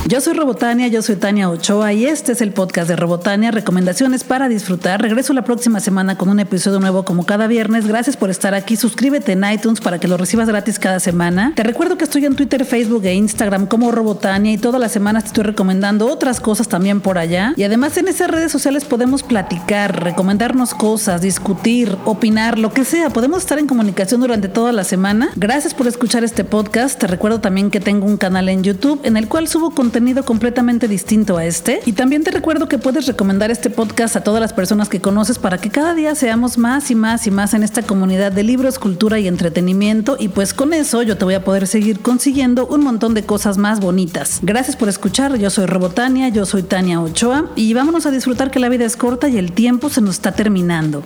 Yo 0.07 0.21
soy 0.21 0.35
Robotania, 0.35 0.89
yo 0.89 1.01
soy 1.01 1.17
Tania 1.17 1.49
Ochoa 1.49 1.95
y 1.95 2.05
este 2.05 2.33
es 2.33 2.43
el 2.43 2.53
podcast 2.53 2.89
de 2.89 2.95
Robotania, 2.95 3.51
recomendaciones 3.51 4.23
para 4.23 4.51
disfrutar. 4.51 5.01
Regreso 5.01 5.33
la 5.33 5.45
próxima 5.45 5.81
semana 5.81 6.19
con 6.19 6.29
un 6.29 6.41
episodio 6.41 6.79
nuevo 6.79 7.07
como 7.07 7.25
cada 7.25 7.47
viernes. 7.47 7.87
Gracias 7.87 8.15
por 8.15 8.29
estar 8.29 8.53
aquí. 8.53 8.77
Suscríbete 8.77 9.33
en 9.33 9.43
iTunes 9.51 9.81
para 9.81 9.99
que 9.99 10.07
lo 10.07 10.19
recibas 10.19 10.47
gratis 10.47 10.79
cada 10.79 11.01
semana. 11.01 11.55
Te 11.57 11.63
recuerdo 11.63 11.97
que 11.97 12.05
estoy 12.05 12.27
en 12.27 12.37
Twitter, 12.37 12.67
Facebook 12.67 13.07
e 13.07 13.15
Instagram 13.15 13.67
como 13.67 13.93
Robotania 13.93 14.53
y 14.53 14.59
todas 14.59 14.79
las 14.79 14.93
semanas 14.93 15.25
te 15.25 15.29
estoy 15.29 15.45
recomendando 15.45 16.07
otras 16.07 16.39
cosas 16.39 16.69
también 16.69 17.01
por 17.01 17.17
allá. 17.17 17.55
Y 17.57 17.63
además 17.63 17.97
en 17.97 18.07
esas 18.07 18.31
redes 18.31 18.53
sociales 18.53 18.85
podemos 18.85 19.23
platicar, 19.23 20.05
recomendarnos 20.05 20.75
cosas, 20.75 21.23
discutir, 21.23 21.97
opinar, 22.05 22.59
lo 22.59 22.75
que 22.75 22.85
sea. 22.85 23.09
Podemos 23.09 23.39
estar 23.39 23.59
en 23.59 23.67
comunicación 23.67 24.21
durante 24.21 24.49
toda 24.49 24.71
la 24.73 24.85
semana. 24.85 25.31
Gracias 25.35 25.73
por 25.73 25.87
escuchar 25.87 26.25
este 26.25 26.45
podcast. 26.45 27.01
Te 27.01 27.07
recuerdo 27.07 27.41
también 27.41 27.71
que 27.71 27.81
tengo 27.81 28.05
un 28.05 28.19
canal 28.19 28.51
en 28.51 28.63
YouTube 28.63 29.01
en 29.03 29.17
el 29.17 29.29
cual 29.29 29.49
subo 29.49 29.71
contenido 29.71 29.94
completamente 30.25 30.89
distinto 30.89 31.37
a 31.37 31.45
este. 31.45 31.81
Y 31.87 31.93
también 31.93 32.25
te 32.25 32.31
recuerdo 32.31 32.69
que 32.69 32.79
puedes 32.79 33.07
recomendar 33.07 33.51
este 33.51 33.71
podcast 33.71 34.17
a 34.17 34.23
todas 34.23 34.41
las 34.41 34.53
personas 34.53 34.89
que 34.89 35.01
conoces 35.01 35.39
para 35.39 35.59
que 35.59 35.71
cada 35.71 35.95
día 35.95 36.15
seamos 36.15 36.59
más 36.59 36.91
y 36.91 36.95
más 36.95 37.27
y 37.27 37.31
más 37.31 37.55
en 37.55 37.63
esta 37.63 37.83
comunidad 37.83 38.33
de 38.33 38.43
libros, 38.43 38.79
cultura 38.79 39.19
y 39.19 39.29
entretenimiento. 39.29 40.17
Y 40.19 40.29
pues 40.29 40.55
con 40.55 40.75
eso 40.75 41.03
yo 41.03 41.17
te 41.17 41.25
voy 41.25 41.35
a 41.35 41.45
poder 41.45 41.67
seguir 41.67 42.01
consiguiendo 42.01 42.67
un 42.67 42.83
montón 42.83 43.15
de 43.15 43.25
cosas 43.25 43.59
más 43.59 43.81
bonitas. 43.81 44.41
Gracias 44.43 44.77
por 44.77 44.89
escuchar. 44.89 45.37
Yo 45.39 45.51
soy 45.51 45.67
Robotania, 45.67 46.29
yo 46.29 46.47
soy 46.47 46.63
Tania 46.63 47.01
Ochoa 47.01 47.51
y 47.57 47.73
vámonos 47.75 48.07
a 48.07 48.11
disfrutar 48.11 48.51
que 48.51 48.61
la 48.61 48.69
vida 48.69 48.85
es 48.85 48.97
corta 48.97 49.29
y 49.29 49.39
el 49.39 49.53
tiempo 49.53 49.89
se 49.89 50.01
nos 50.01 50.17
está 50.17 50.33
terminando. 50.33 51.03